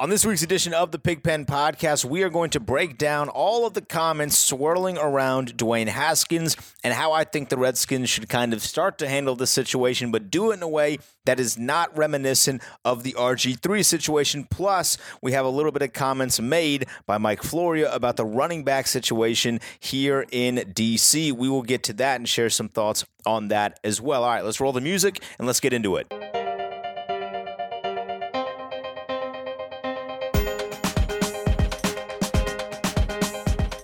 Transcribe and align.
On 0.00 0.08
this 0.08 0.24
week's 0.24 0.44
edition 0.44 0.72
of 0.74 0.92
the 0.92 0.98
Pigpen 1.00 1.44
Podcast, 1.44 2.04
we 2.04 2.22
are 2.22 2.28
going 2.28 2.50
to 2.50 2.60
break 2.60 2.98
down 2.98 3.28
all 3.28 3.66
of 3.66 3.74
the 3.74 3.80
comments 3.80 4.38
swirling 4.38 4.96
around 4.96 5.56
Dwayne 5.56 5.88
Haskins 5.88 6.56
and 6.84 6.94
how 6.94 7.10
I 7.10 7.24
think 7.24 7.48
the 7.48 7.56
Redskins 7.56 8.08
should 8.08 8.28
kind 8.28 8.52
of 8.52 8.62
start 8.62 8.98
to 8.98 9.08
handle 9.08 9.34
this 9.34 9.50
situation, 9.50 10.12
but 10.12 10.30
do 10.30 10.52
it 10.52 10.58
in 10.58 10.62
a 10.62 10.68
way 10.68 10.98
that 11.24 11.40
is 11.40 11.58
not 11.58 11.98
reminiscent 11.98 12.62
of 12.84 13.02
the 13.02 13.12
RG3 13.14 13.84
situation. 13.84 14.46
Plus, 14.48 14.98
we 15.20 15.32
have 15.32 15.44
a 15.44 15.48
little 15.50 15.72
bit 15.72 15.82
of 15.82 15.92
comments 15.92 16.40
made 16.40 16.86
by 17.04 17.18
Mike 17.18 17.42
Florio 17.42 17.90
about 17.90 18.16
the 18.16 18.24
running 18.24 18.62
back 18.62 18.86
situation 18.86 19.58
here 19.80 20.26
in 20.30 20.58
DC. 20.58 21.32
We 21.32 21.48
will 21.48 21.62
get 21.62 21.82
to 21.82 21.92
that 21.94 22.20
and 22.20 22.28
share 22.28 22.50
some 22.50 22.68
thoughts 22.68 23.04
on 23.26 23.48
that 23.48 23.80
as 23.82 24.00
well. 24.00 24.22
All 24.22 24.30
right, 24.30 24.44
let's 24.44 24.60
roll 24.60 24.72
the 24.72 24.80
music 24.80 25.24
and 25.38 25.46
let's 25.48 25.58
get 25.58 25.72
into 25.72 25.96
it. 25.96 26.37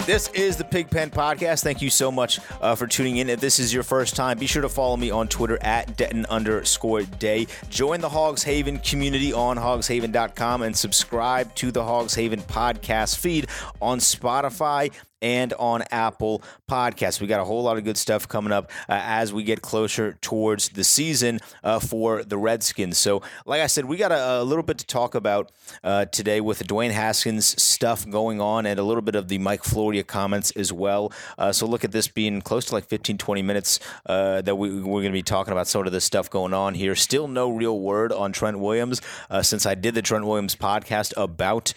This 0.06 0.28
is 0.34 0.58
the 0.58 0.64
Pigpen 0.64 1.08
Podcast. 1.08 1.62
Thank 1.62 1.80
you 1.80 1.88
so 1.88 2.12
much 2.12 2.38
uh, 2.60 2.74
for 2.74 2.86
tuning 2.86 3.16
in. 3.16 3.30
If 3.30 3.40
this 3.40 3.58
is 3.58 3.72
your 3.72 3.82
first 3.82 4.14
time, 4.14 4.38
be 4.38 4.46
sure 4.46 4.60
to 4.60 4.68
follow 4.68 4.98
me 4.98 5.10
on 5.10 5.28
Twitter 5.28 5.56
at 5.62 5.96
Denton 5.96 6.26
underscore 6.26 7.04
day. 7.04 7.46
Join 7.70 8.02
the 8.02 8.08
Hogs 8.10 8.42
Haven 8.42 8.80
community 8.80 9.32
on 9.32 9.56
hogshaven.com 9.56 10.60
and 10.60 10.76
subscribe 10.76 11.54
to 11.54 11.72
the 11.72 11.82
Hogs 11.82 12.14
Haven 12.14 12.40
podcast 12.42 13.16
feed 13.16 13.46
on 13.80 13.98
Spotify 13.98 14.92
and 15.24 15.54
on 15.54 15.82
Apple 15.90 16.42
Podcasts. 16.70 17.18
We 17.18 17.26
got 17.26 17.40
a 17.40 17.44
whole 17.44 17.62
lot 17.62 17.78
of 17.78 17.84
good 17.84 17.96
stuff 17.96 18.28
coming 18.28 18.52
up 18.52 18.70
uh, 18.90 19.00
as 19.02 19.32
we 19.32 19.42
get 19.42 19.62
closer 19.62 20.18
towards 20.20 20.68
the 20.68 20.84
season 20.84 21.40
uh, 21.64 21.80
for 21.80 22.22
the 22.22 22.36
Redskins. 22.36 22.98
So, 22.98 23.22
like 23.46 23.62
I 23.62 23.66
said, 23.66 23.86
we 23.86 23.96
got 23.96 24.12
a, 24.12 24.42
a 24.42 24.44
little 24.44 24.62
bit 24.62 24.76
to 24.78 24.86
talk 24.86 25.14
about 25.14 25.50
uh, 25.82 26.04
today 26.04 26.42
with 26.42 26.58
the 26.58 26.64
Dwayne 26.64 26.90
Haskins 26.90 27.60
stuff 27.60 28.08
going 28.08 28.40
on 28.42 28.66
and 28.66 28.78
a 28.78 28.82
little 28.82 29.02
bit 29.02 29.14
of 29.14 29.28
the 29.28 29.38
Mike 29.38 29.64
Florio 29.64 30.02
comments 30.02 30.50
as 30.52 30.72
well. 30.72 31.10
Uh, 31.38 31.52
so, 31.52 31.66
look 31.66 31.84
at 31.84 31.92
this 31.92 32.06
being 32.06 32.42
close 32.42 32.66
to 32.66 32.74
like 32.74 32.84
15, 32.84 33.16
20 33.16 33.42
minutes 33.42 33.80
uh, 34.04 34.42
that 34.42 34.56
we, 34.56 34.74
we're 34.74 35.00
going 35.00 35.04
to 35.04 35.10
be 35.12 35.22
talking 35.22 35.52
about 35.52 35.66
some 35.66 35.86
of 35.86 35.92
this 35.92 36.04
stuff 36.04 36.28
going 36.28 36.52
on 36.52 36.74
here. 36.74 36.94
Still 36.94 37.28
no 37.28 37.50
real 37.50 37.80
word 37.80 38.12
on 38.12 38.32
Trent 38.32 38.58
Williams 38.58 39.00
uh, 39.30 39.40
since 39.40 39.64
I 39.64 39.74
did 39.74 39.94
the 39.94 40.02
Trent 40.02 40.26
Williams 40.26 40.54
podcast 40.54 41.14
about 41.16 41.72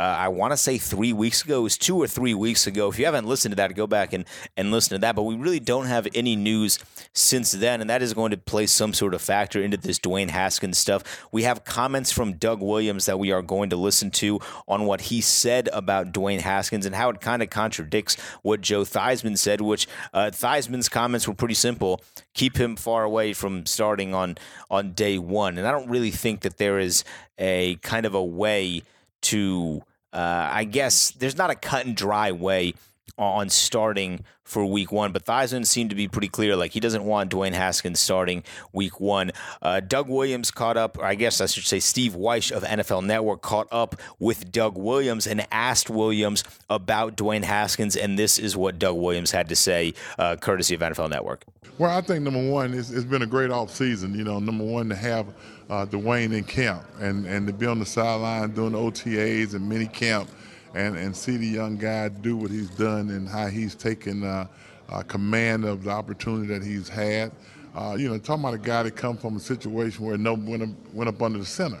uh, 0.00 0.16
I 0.18 0.28
want 0.28 0.54
to 0.54 0.56
say 0.56 0.78
three 0.78 1.12
weeks 1.12 1.44
ago. 1.44 1.58
It 1.58 1.62
was 1.64 1.76
two 1.76 2.00
or 2.00 2.06
three 2.06 2.32
weeks 2.32 2.66
ago. 2.66 2.88
If 2.88 2.98
you 2.98 3.04
haven't 3.04 3.26
listened 3.26 3.52
to 3.52 3.56
that, 3.56 3.74
go 3.74 3.86
back 3.86 4.14
and, 4.14 4.24
and 4.56 4.70
listen 4.70 4.94
to 4.94 4.98
that. 5.00 5.14
But 5.14 5.24
we 5.24 5.34
really 5.34 5.60
don't 5.60 5.84
have 5.84 6.08
any 6.14 6.36
news 6.36 6.78
since 7.12 7.52
then, 7.52 7.82
and 7.82 7.90
that 7.90 8.00
is 8.00 8.14
going 8.14 8.30
to 8.30 8.38
play 8.38 8.64
some 8.64 8.94
sort 8.94 9.12
of 9.12 9.20
factor 9.20 9.60
into 9.62 9.76
this 9.76 9.98
Dwayne 9.98 10.30
Haskins 10.30 10.78
stuff. 10.78 11.26
We 11.32 11.42
have 11.42 11.64
comments 11.64 12.12
from 12.12 12.32
Doug 12.32 12.62
Williams 12.62 13.04
that 13.04 13.18
we 13.18 13.30
are 13.30 13.42
going 13.42 13.68
to 13.70 13.76
listen 13.76 14.10
to 14.12 14.40
on 14.66 14.86
what 14.86 15.02
he 15.02 15.20
said 15.20 15.68
about 15.70 16.12
Dwayne 16.12 16.40
Haskins 16.40 16.86
and 16.86 16.94
how 16.94 17.10
it 17.10 17.20
kind 17.20 17.42
of 17.42 17.50
contradicts 17.50 18.16
what 18.40 18.62
Joe 18.62 18.84
Theismann 18.84 19.36
said, 19.36 19.60
which 19.60 19.86
uh, 20.14 20.30
Theismann's 20.32 20.88
comments 20.88 21.28
were 21.28 21.34
pretty 21.34 21.52
simple. 21.52 22.00
Keep 22.32 22.56
him 22.56 22.74
far 22.74 23.04
away 23.04 23.34
from 23.34 23.66
starting 23.66 24.14
on 24.14 24.38
on 24.70 24.92
day 24.92 25.18
one. 25.18 25.58
And 25.58 25.66
I 25.66 25.70
don't 25.70 25.90
really 25.90 26.10
think 26.10 26.40
that 26.40 26.56
there 26.56 26.78
is 26.78 27.04
a 27.38 27.74
kind 27.82 28.06
of 28.06 28.14
a 28.14 28.24
way 28.24 28.82
to 29.22 29.82
uh, 30.12 30.48
I 30.52 30.64
guess 30.64 31.10
there's 31.12 31.36
not 31.36 31.50
a 31.50 31.54
cut 31.54 31.86
and 31.86 31.96
dry 31.96 32.32
way 32.32 32.74
on 33.20 33.50
starting 33.50 34.24
for 34.44 34.64
week 34.64 34.90
one, 34.90 35.12
but 35.12 35.24
Theismann 35.24 35.64
seemed 35.64 35.90
to 35.90 35.96
be 35.96 36.08
pretty 36.08 36.28
clear. 36.28 36.56
Like 36.56 36.72
he 36.72 36.80
doesn't 36.80 37.04
want 37.04 37.30
Dwayne 37.30 37.52
Haskins 37.52 38.00
starting 38.00 38.42
week 38.72 38.98
one. 39.00 39.30
Uh, 39.62 39.80
Doug 39.80 40.08
Williams 40.08 40.50
caught 40.50 40.76
up, 40.76 40.98
I 41.00 41.14
guess 41.14 41.40
I 41.40 41.46
should 41.46 41.64
say 41.64 41.78
Steve 41.78 42.14
Wyche 42.14 42.50
of 42.50 42.64
NFL 42.64 43.04
Network 43.04 43.42
caught 43.42 43.68
up 43.70 43.94
with 44.18 44.50
Doug 44.50 44.76
Williams 44.76 45.26
and 45.26 45.46
asked 45.52 45.90
Williams 45.90 46.42
about 46.68 47.16
Dwayne 47.16 47.44
Haskins, 47.44 47.94
and 47.94 48.18
this 48.18 48.38
is 48.38 48.56
what 48.56 48.78
Doug 48.78 48.96
Williams 48.96 49.30
had 49.30 49.48
to 49.50 49.56
say, 49.56 49.94
uh, 50.18 50.36
courtesy 50.36 50.74
of 50.74 50.80
NFL 50.80 51.10
Network. 51.10 51.44
Well, 51.78 51.96
I 51.96 52.00
think 52.00 52.24
number 52.24 52.50
one, 52.50 52.74
it's, 52.74 52.90
it's 52.90 53.04
been 53.04 53.22
a 53.22 53.26
great 53.26 53.50
off 53.50 53.70
season. 53.70 54.14
You 54.14 54.24
know, 54.24 54.38
number 54.38 54.64
one 54.64 54.88
to 54.88 54.96
have 54.96 55.28
uh, 55.70 55.86
Dwayne 55.86 56.36
in 56.36 56.44
camp 56.44 56.82
and, 56.98 57.24
and 57.26 57.46
to 57.46 57.52
be 57.52 57.66
on 57.66 57.78
the 57.78 57.86
sideline 57.86 58.50
doing 58.50 58.72
OTAs 58.72 59.54
and 59.54 59.68
mini 59.68 59.86
camp 59.86 60.28
and, 60.74 60.96
and 60.96 61.16
see 61.16 61.36
the 61.36 61.46
young 61.46 61.76
guy 61.76 62.08
do 62.08 62.36
what 62.36 62.50
he's 62.50 62.70
done 62.70 63.10
and 63.10 63.28
how 63.28 63.46
he's 63.46 63.74
taken 63.74 64.22
uh, 64.22 64.46
uh, 64.88 65.02
command 65.02 65.64
of 65.64 65.84
the 65.84 65.90
opportunity 65.90 66.46
that 66.52 66.62
he's 66.62 66.88
had. 66.88 67.32
Uh, 67.74 67.96
you 67.98 68.08
know, 68.08 68.18
talking 68.18 68.42
about 68.42 68.54
a 68.54 68.58
guy 68.58 68.82
that 68.82 68.96
come 68.96 69.16
from 69.16 69.36
a 69.36 69.40
situation 69.40 70.04
where 70.04 70.18
no 70.18 70.34
went 70.34 70.62
up, 70.62 70.68
went 70.92 71.08
up 71.08 71.22
under 71.22 71.38
the 71.38 71.46
center. 71.46 71.80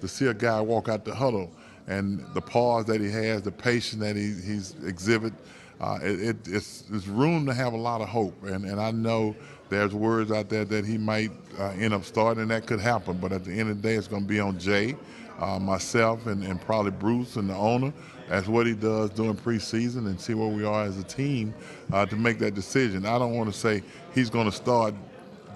To 0.00 0.08
see 0.08 0.26
a 0.26 0.34
guy 0.34 0.60
walk 0.60 0.88
out 0.88 1.04
the 1.04 1.14
huddle 1.14 1.50
and 1.86 2.24
the 2.32 2.40
pause 2.40 2.86
that 2.86 3.00
he 3.00 3.10
has, 3.10 3.42
the 3.42 3.52
patience 3.52 4.00
that 4.00 4.16
he, 4.16 4.32
he's 4.32 4.74
exhibit, 4.84 5.34
uh, 5.80 5.98
it, 6.02 6.20
it, 6.20 6.36
it's, 6.48 6.84
it's 6.90 7.06
room 7.06 7.46
to 7.46 7.52
have 7.52 7.72
a 7.74 7.76
lot 7.76 8.00
of 8.00 8.08
hope. 8.08 8.42
And, 8.44 8.64
and 8.64 8.80
I 8.80 8.90
know 8.90 9.34
there's 9.68 9.94
words 9.94 10.30
out 10.30 10.48
there 10.48 10.64
that 10.64 10.84
he 10.84 10.98
might 10.98 11.30
uh, 11.58 11.70
end 11.70 11.94
up 11.94 12.04
starting, 12.04 12.42
and 12.42 12.50
that 12.50 12.66
could 12.66 12.80
happen. 12.80 13.18
But 13.18 13.32
at 13.32 13.44
the 13.44 13.52
end 13.52 13.70
of 13.70 13.80
the 13.80 13.88
day, 13.88 13.94
it's 13.94 14.08
going 14.08 14.22
to 14.22 14.28
be 14.28 14.40
on 14.40 14.58
Jay, 14.58 14.96
uh, 15.40 15.58
myself, 15.58 16.26
and, 16.26 16.44
and 16.44 16.60
probably 16.60 16.90
Bruce 16.92 17.36
and 17.36 17.48
the 17.48 17.54
owner 17.54 17.92
as 18.28 18.46
what 18.46 18.66
he 18.66 18.74
does 18.74 19.10
during 19.10 19.34
preseason 19.34 20.06
and 20.06 20.20
see 20.20 20.34
where 20.34 20.48
we 20.48 20.64
are 20.64 20.84
as 20.84 20.98
a 20.98 21.02
team 21.02 21.52
uh, 21.92 22.06
to 22.06 22.16
make 22.16 22.38
that 22.38 22.54
decision. 22.54 23.04
I 23.04 23.18
don't 23.18 23.34
want 23.34 23.52
to 23.52 23.58
say 23.58 23.82
he's 24.14 24.30
going 24.30 24.48
to 24.48 24.56
start 24.56 24.94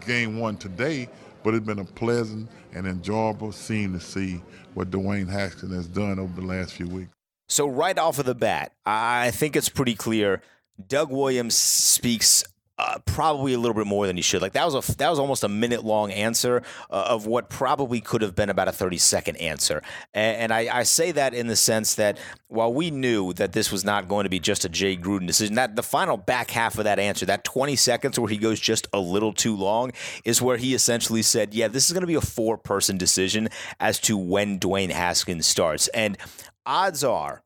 game 0.05 0.39
one 0.39 0.56
today, 0.56 1.09
but 1.43 1.55
it's 1.55 1.65
been 1.65 1.78
a 1.78 1.84
pleasant 1.84 2.49
and 2.73 2.87
enjoyable 2.87 3.53
scene 3.53 3.93
to 3.93 4.00
see 4.00 4.43
what 4.75 4.91
Dwayne 4.91 5.28
Haskins 5.28 5.73
has 5.73 5.87
done 5.87 6.19
over 6.19 6.41
the 6.41 6.47
last 6.47 6.73
few 6.73 6.89
weeks. 6.89 7.11
So, 7.49 7.69
right 7.69 7.97
off 7.97 8.19
of 8.19 8.25
the 8.25 8.34
bat, 8.34 8.73
I 8.87 9.31
think 9.31 9.55
it's 9.55 9.69
pretty 9.69 9.94
clear 9.94 10.43
Doug 10.89 11.11
Williams 11.11 11.55
speaks 11.55 12.43
uh, 12.77 12.99
probably 13.07 13.55
a 13.55 13.59
little 13.59 13.75
bit 13.75 13.87
more 13.87 14.07
than 14.07 14.17
he 14.17 14.23
should. 14.23 14.43
Like 14.43 14.55
that 14.55 14.65
was 14.65 14.75
a 14.75 14.97
that 14.97 15.09
was 15.09 15.19
almost 15.19 15.45
a 15.45 15.49
minute 15.49 15.85
long 15.85 16.11
answer 16.11 16.62
uh, 16.91 17.07
of 17.09 17.27
what 17.27 17.49
probably 17.49 18.01
could 18.01 18.21
have 18.23 18.35
been 18.35 18.51
about 18.51 18.67
a 18.67 18.73
thirty 18.73 18.99
second 18.99 19.37
answer. 19.37 19.83
And, 20.12 20.37
and 20.37 20.53
I, 20.53 20.79
I, 20.79 20.83
say 20.83 21.12
that 21.12 21.35
in 21.35 21.47
the 21.47 21.57
sense 21.57 21.95
that 21.95 22.19
while 22.49 22.73
we 22.73 22.91
knew 22.91 23.33
that 23.35 23.53
this 23.53 23.71
was 23.71 23.85
not 23.85 24.09
going 24.09 24.25
to 24.25 24.31
be 24.31 24.41
just 24.41 24.65
a 24.65 24.69
Jay 24.69 24.97
Gruden 24.97 25.27
decision, 25.27 25.55
that 25.55 25.77
the 25.77 25.83
final 25.83 26.17
back 26.17 26.51
half 26.51 26.77
of 26.79 26.85
that 26.85 26.99
answer, 26.99 27.25
that 27.27 27.45
twenty 27.45 27.77
seconds 27.77 28.19
where 28.19 28.29
he 28.29 28.39
goes 28.39 28.59
just 28.59 28.89
a 28.93 28.99
little 28.99 29.33
too 29.33 29.56
long, 29.56 29.93
is 30.25 30.43
where 30.43 30.56
he 30.56 30.75
essentially 30.75 31.23
said, 31.23 31.55
"Yeah, 31.55 31.69
this 31.69 31.87
is 31.87 31.93
going 31.93 32.03
to 32.03 32.09
be 32.09 32.15
a 32.15 32.21
four 32.21 32.59
person 32.59 32.99
decision 32.99 33.49
as 33.79 34.00
to 34.00 34.17
when 34.17 34.59
Dwayne 34.59 34.91
Haskins 34.91 35.47
starts." 35.47 35.87
And 35.88 36.19
odds 36.67 37.05
are, 37.05 37.44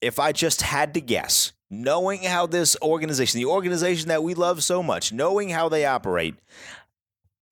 if 0.00 0.20
I 0.20 0.30
just 0.30 0.62
had 0.62 0.94
to 0.94 1.00
guess 1.00 1.52
knowing 1.70 2.22
how 2.22 2.46
this 2.46 2.76
organization, 2.82 3.38
the 3.38 3.46
organization 3.46 4.08
that 4.08 4.22
we 4.22 4.34
love 4.34 4.62
so 4.62 4.82
much, 4.82 5.12
knowing 5.12 5.50
how 5.50 5.68
they 5.68 5.84
operate, 5.84 6.34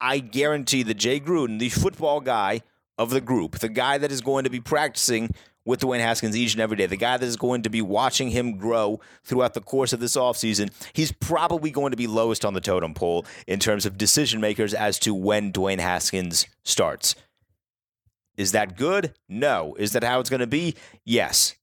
I 0.00 0.18
guarantee 0.18 0.82
that 0.84 0.94
Jay 0.94 1.20
Gruden, 1.20 1.58
the 1.58 1.68
football 1.68 2.20
guy 2.20 2.62
of 2.98 3.10
the 3.10 3.20
group, 3.20 3.58
the 3.58 3.68
guy 3.68 3.98
that 3.98 4.12
is 4.12 4.20
going 4.20 4.44
to 4.44 4.50
be 4.50 4.60
practicing 4.60 5.34
with 5.64 5.80
Dwayne 5.80 6.00
Haskins 6.00 6.36
each 6.36 6.54
and 6.54 6.60
every 6.60 6.76
day, 6.76 6.86
the 6.86 6.96
guy 6.96 7.16
that 7.16 7.26
is 7.26 7.36
going 7.36 7.62
to 7.62 7.70
be 7.70 7.82
watching 7.82 8.30
him 8.30 8.56
grow 8.56 9.00
throughout 9.24 9.54
the 9.54 9.60
course 9.60 9.92
of 9.92 10.00
this 10.00 10.16
offseason, 10.16 10.70
he's 10.92 11.12
probably 11.12 11.70
going 11.70 11.90
to 11.90 11.96
be 11.96 12.06
lowest 12.06 12.44
on 12.44 12.54
the 12.54 12.60
totem 12.60 12.94
pole 12.94 13.26
in 13.46 13.58
terms 13.58 13.84
of 13.84 13.98
decision 13.98 14.40
makers 14.40 14.72
as 14.72 14.98
to 15.00 15.12
when 15.12 15.52
Dwayne 15.52 15.80
Haskins 15.80 16.46
starts. 16.62 17.16
Is 18.36 18.52
that 18.52 18.76
good? 18.76 19.14
No. 19.28 19.74
Is 19.78 19.92
that 19.92 20.04
how 20.04 20.20
it's 20.20 20.30
going 20.30 20.40
to 20.40 20.46
be? 20.46 20.76
Yes. 21.04 21.56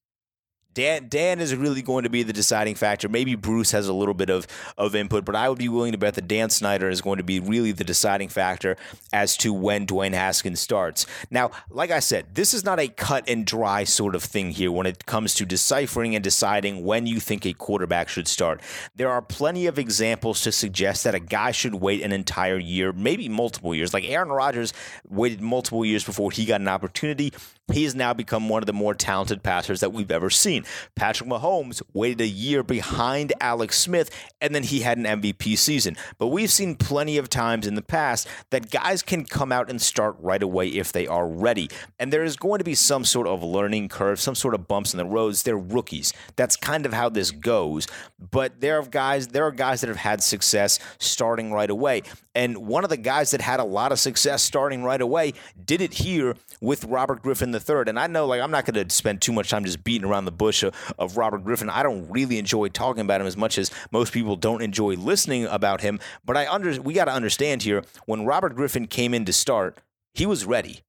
Dan 0.74 1.08
Dan 1.10 1.40
is 1.40 1.56
really 1.56 1.82
going 1.82 2.04
to 2.04 2.10
be 2.10 2.24
the 2.24 2.34
deciding 2.34 2.76
factor. 2.76 3.10
Maybe 3.10 3.36
Bruce 3.36 3.72
has 3.72 3.88
a 3.88 3.94
little 3.94 4.14
bit 4.14 4.30
of, 4.30 4.48
of 4.78 4.96
input, 4.96 5.26
but 5.26 5.36
I 5.36 5.50
would 5.50 5.58
be 5.58 5.70
willing 5.70 5.92
to 5.92 5.98
bet 5.98 6.16
that 6.16 6.28
Dan 6.28 6.50
Snyder 6.50 6.90
is 6.90 7.02
going 7.02 7.18
to 7.18 7.24
be 7.24 7.40
really 7.40 7.72
the 7.72 7.84
deciding 7.84 8.30
factor 8.30 8.78
as 9.12 9.38
to 9.38 9.54
when 9.54 9.86
Dwayne 9.86 10.14
Haskins 10.14 10.60
starts. 10.60 11.06
Now, 11.30 11.52
like 11.70 11.92
I 11.92 12.00
said, 12.00 12.36
this 12.36 12.54
is 12.54 12.64
not 12.64 12.80
a 12.80 12.88
cut 12.88 13.30
and 13.30 13.46
dry 13.46 13.84
sort 13.84 14.16
of 14.16 14.24
thing 14.24 14.52
here 14.52 14.72
when 14.72 14.86
it 14.86 15.06
comes 15.06 15.34
to 15.36 15.46
deciphering 15.46 16.16
and 16.16 16.24
deciding 16.24 16.84
when 16.84 17.08
you 17.08 17.20
think 17.20 17.46
a 17.46 17.54
quarterback 17.54 18.10
should 18.10 18.28
start. 18.28 18.62
There 18.96 19.10
are 19.10 19.22
plenty 19.22 19.68
of 19.68 19.78
examples 19.78 20.42
to 20.42 20.52
suggest 20.52 21.04
that 21.04 21.16
a 21.16 21.20
guy 21.20 21.52
should 21.52 21.76
wait 21.76 22.02
an 22.02 22.12
entire 22.12 22.58
year, 22.58 22.94
maybe 22.94 23.30
multiple 23.30 23.76
years. 23.76 23.94
Like 23.94 24.06
Aaron 24.06 24.30
Rodgers 24.30 24.74
waited 25.08 25.42
multiple 25.42 25.86
years 25.86 26.04
before 26.04 26.32
he 26.32 26.46
got 26.46 26.62
an 26.62 26.68
opportunity. 26.68 27.34
He 27.72 27.86
has 27.86 27.96
now 27.96 28.14
become 28.14 28.50
one 28.50 28.62
of 28.62 28.68
the 28.68 28.74
more 28.74 28.94
talented 28.94 29.42
passers 29.42 29.80
that 29.80 29.94
we've 29.94 30.12
ever 30.12 30.30
seen. 30.30 30.66
Patrick 30.96 31.30
Mahomes 31.30 31.82
waited 31.94 32.20
a 32.20 32.28
year 32.28 32.62
behind 32.62 33.32
Alex 33.40 33.80
Smith, 33.80 34.12
and 34.42 34.54
then 34.54 34.64
he 34.64 34.82
had 34.82 34.98
an 34.98 35.06
MVP 35.06 35.58
season. 35.58 35.96
But 36.18 36.28
we've 36.28 36.52
seen 36.52 36.76
plenty 36.76 37.18
of 37.18 37.30
times 37.30 37.66
in 37.66 37.76
the 37.76 37.82
past 37.82 38.28
that 38.50 38.70
guys 38.70 39.02
can 39.02 39.24
come 39.24 39.54
out 39.54 39.70
and 39.70 39.82
start 39.82 40.18
right 40.20 40.44
away 40.44 40.68
if 40.68 40.92
they 40.92 41.08
are 41.08 41.26
ready. 41.26 41.70
And 42.00 42.12
there 42.12 42.26
is 42.26 42.36
going 42.36 42.58
to 42.58 42.66
be 42.66 42.76
some 42.76 43.06
sort 43.06 43.28
of 43.28 43.42
learning 43.42 43.88
curve, 43.88 44.20
some 44.20 44.36
sort 44.36 44.56
of 44.56 44.68
bumps 44.68 44.94
in 44.94 44.98
the 44.98 45.06
roads. 45.06 45.44
They're 45.44 45.58
rookies. 45.58 46.12
That's 46.36 46.58
kind 46.58 46.86
of 46.86 46.92
how 46.92 47.08
this 47.08 47.32
goes. 47.32 47.88
But 48.20 48.60
there 48.60 48.78
are 48.78 48.84
guys, 48.84 49.30
there 49.30 49.46
are 49.46 49.52
guys 49.52 49.80
that 49.82 49.88
have 49.88 49.96
had 49.96 50.22
success 50.22 50.80
starting 51.00 51.54
right 51.54 51.70
away. 51.70 52.02
And 52.36 52.58
one 52.58 52.84
of 52.84 52.90
the 52.90 52.98
guys 52.98 53.32
that 53.32 53.42
had 53.42 53.62
a 53.62 53.64
lot 53.64 53.94
of 53.94 54.00
success 54.00 54.44
starting 54.44 54.84
right 54.84 55.00
away 55.00 55.34
did 55.66 55.80
it 55.80 55.94
here 55.94 56.36
with 56.60 56.84
Robert 56.84 57.22
Griffin 57.22 57.53
III. 57.56 57.84
And 57.88 58.00
I 58.00 58.08
know, 58.08 58.26
like, 58.26 58.42
I'm 58.42 58.52
not 58.52 58.66
going 58.66 58.88
to 58.88 58.94
spend 58.94 59.22
too 59.22 59.32
much 59.32 59.50
time 59.50 59.66
just 59.66 59.84
beating 59.84 60.08
around 60.08 60.26
the 60.26 60.32
bush 60.32 60.64
of, 60.64 60.74
of 60.98 61.18
Robert 61.18 61.44
Griffin. 61.44 61.70
I 61.70 61.84
don't 61.84 62.10
really 62.10 62.38
enjoy 62.38 62.70
talking 62.70 63.02
about 63.02 63.22
him 63.22 63.28
as 63.28 63.38
much 63.38 63.58
as 63.58 63.72
most 63.92 64.14
people 64.14 64.36
don't 64.36 64.62
enjoy 64.62 64.96
listening 64.96 65.46
about 65.46 65.82
him. 65.82 66.00
But 66.26 66.38
I 66.38 66.48
under 66.48 66.82
we 66.82 66.94
got 66.94 67.06
to 67.06 67.14
understand 67.14 67.64
here 67.64 67.84
when 68.06 68.26
Robert 68.26 68.56
Griffin 68.56 68.88
came 68.88 69.14
in 69.14 69.26
to 69.26 69.34
start, 69.34 69.80
he 70.14 70.26
was 70.26 70.46
ready. 70.46 70.82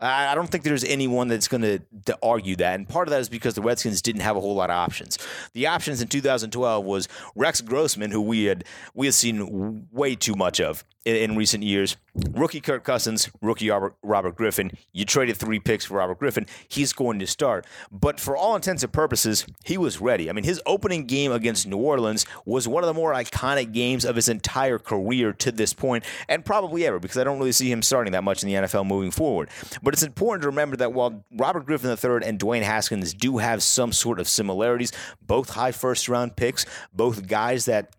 I 0.00 0.34
don't 0.34 0.48
think 0.48 0.64
there's 0.64 0.84
anyone 0.84 1.28
that's 1.28 1.48
going 1.48 1.62
to, 1.62 1.78
to 2.06 2.18
argue 2.22 2.56
that. 2.56 2.74
And 2.74 2.88
part 2.88 3.08
of 3.08 3.12
that 3.12 3.20
is 3.20 3.28
because 3.28 3.54
the 3.54 3.62
Redskins 3.62 4.02
didn't 4.02 4.22
have 4.22 4.36
a 4.36 4.40
whole 4.40 4.54
lot 4.54 4.70
of 4.70 4.76
options. 4.76 5.18
The 5.52 5.66
options 5.66 6.02
in 6.02 6.08
2012 6.08 6.84
was 6.84 7.08
Rex 7.34 7.60
Grossman, 7.60 8.10
who 8.10 8.20
we 8.20 8.44
had 8.44 8.64
we 8.94 9.06
had 9.06 9.14
seen 9.14 9.88
way 9.92 10.14
too 10.14 10.34
much 10.34 10.60
of 10.60 10.84
in, 11.04 11.16
in 11.16 11.36
recent 11.36 11.62
years. 11.62 11.96
Rookie 12.30 12.60
Kirk 12.60 12.84
Cousins, 12.84 13.28
rookie 13.40 13.70
Robert, 13.70 13.96
Robert 14.02 14.36
Griffin. 14.36 14.70
You 14.92 15.04
traded 15.04 15.36
three 15.36 15.58
picks 15.58 15.84
for 15.84 15.94
Robert 15.94 16.18
Griffin. 16.18 16.46
He's 16.68 16.92
going 16.92 17.18
to 17.18 17.26
start. 17.26 17.66
But 17.90 18.20
for 18.20 18.36
all 18.36 18.54
intents 18.54 18.84
and 18.84 18.92
purposes, 18.92 19.44
he 19.64 19.76
was 19.76 20.00
ready. 20.00 20.30
I 20.30 20.32
mean, 20.32 20.44
his 20.44 20.60
opening 20.64 21.06
game 21.06 21.32
against 21.32 21.66
New 21.66 21.78
Orleans 21.78 22.24
was 22.44 22.68
one 22.68 22.84
of 22.84 22.86
the 22.86 22.94
more 22.94 23.12
iconic 23.12 23.72
games 23.72 24.04
of 24.04 24.14
his 24.16 24.28
entire 24.28 24.78
career 24.78 25.32
to 25.32 25.50
this 25.50 25.72
point, 25.72 26.04
and 26.28 26.44
probably 26.44 26.86
ever, 26.86 27.00
because 27.00 27.18
I 27.18 27.24
don't 27.24 27.38
really 27.38 27.52
see 27.52 27.70
him 27.70 27.82
starting 27.82 28.12
that 28.12 28.22
much 28.22 28.42
in 28.42 28.48
the 28.48 28.54
NFL 28.54 28.86
moving 28.86 29.10
forward. 29.10 29.50
But 29.84 29.94
it's 29.94 30.02
important 30.02 30.42
to 30.42 30.48
remember 30.48 30.76
that 30.78 30.92
while 30.92 31.24
Robert 31.30 31.66
Griffin 31.66 31.90
III 31.90 32.26
and 32.26 32.38
Dwayne 32.38 32.62
Haskins 32.62 33.12
do 33.12 33.38
have 33.38 33.62
some 33.62 33.92
sort 33.92 34.18
of 34.18 34.26
similarities, 34.26 34.92
both 35.20 35.50
high 35.50 35.72
first 35.72 36.08
round 36.08 36.36
picks, 36.36 36.64
both 36.94 37.26
guys 37.26 37.66
that 37.66 37.94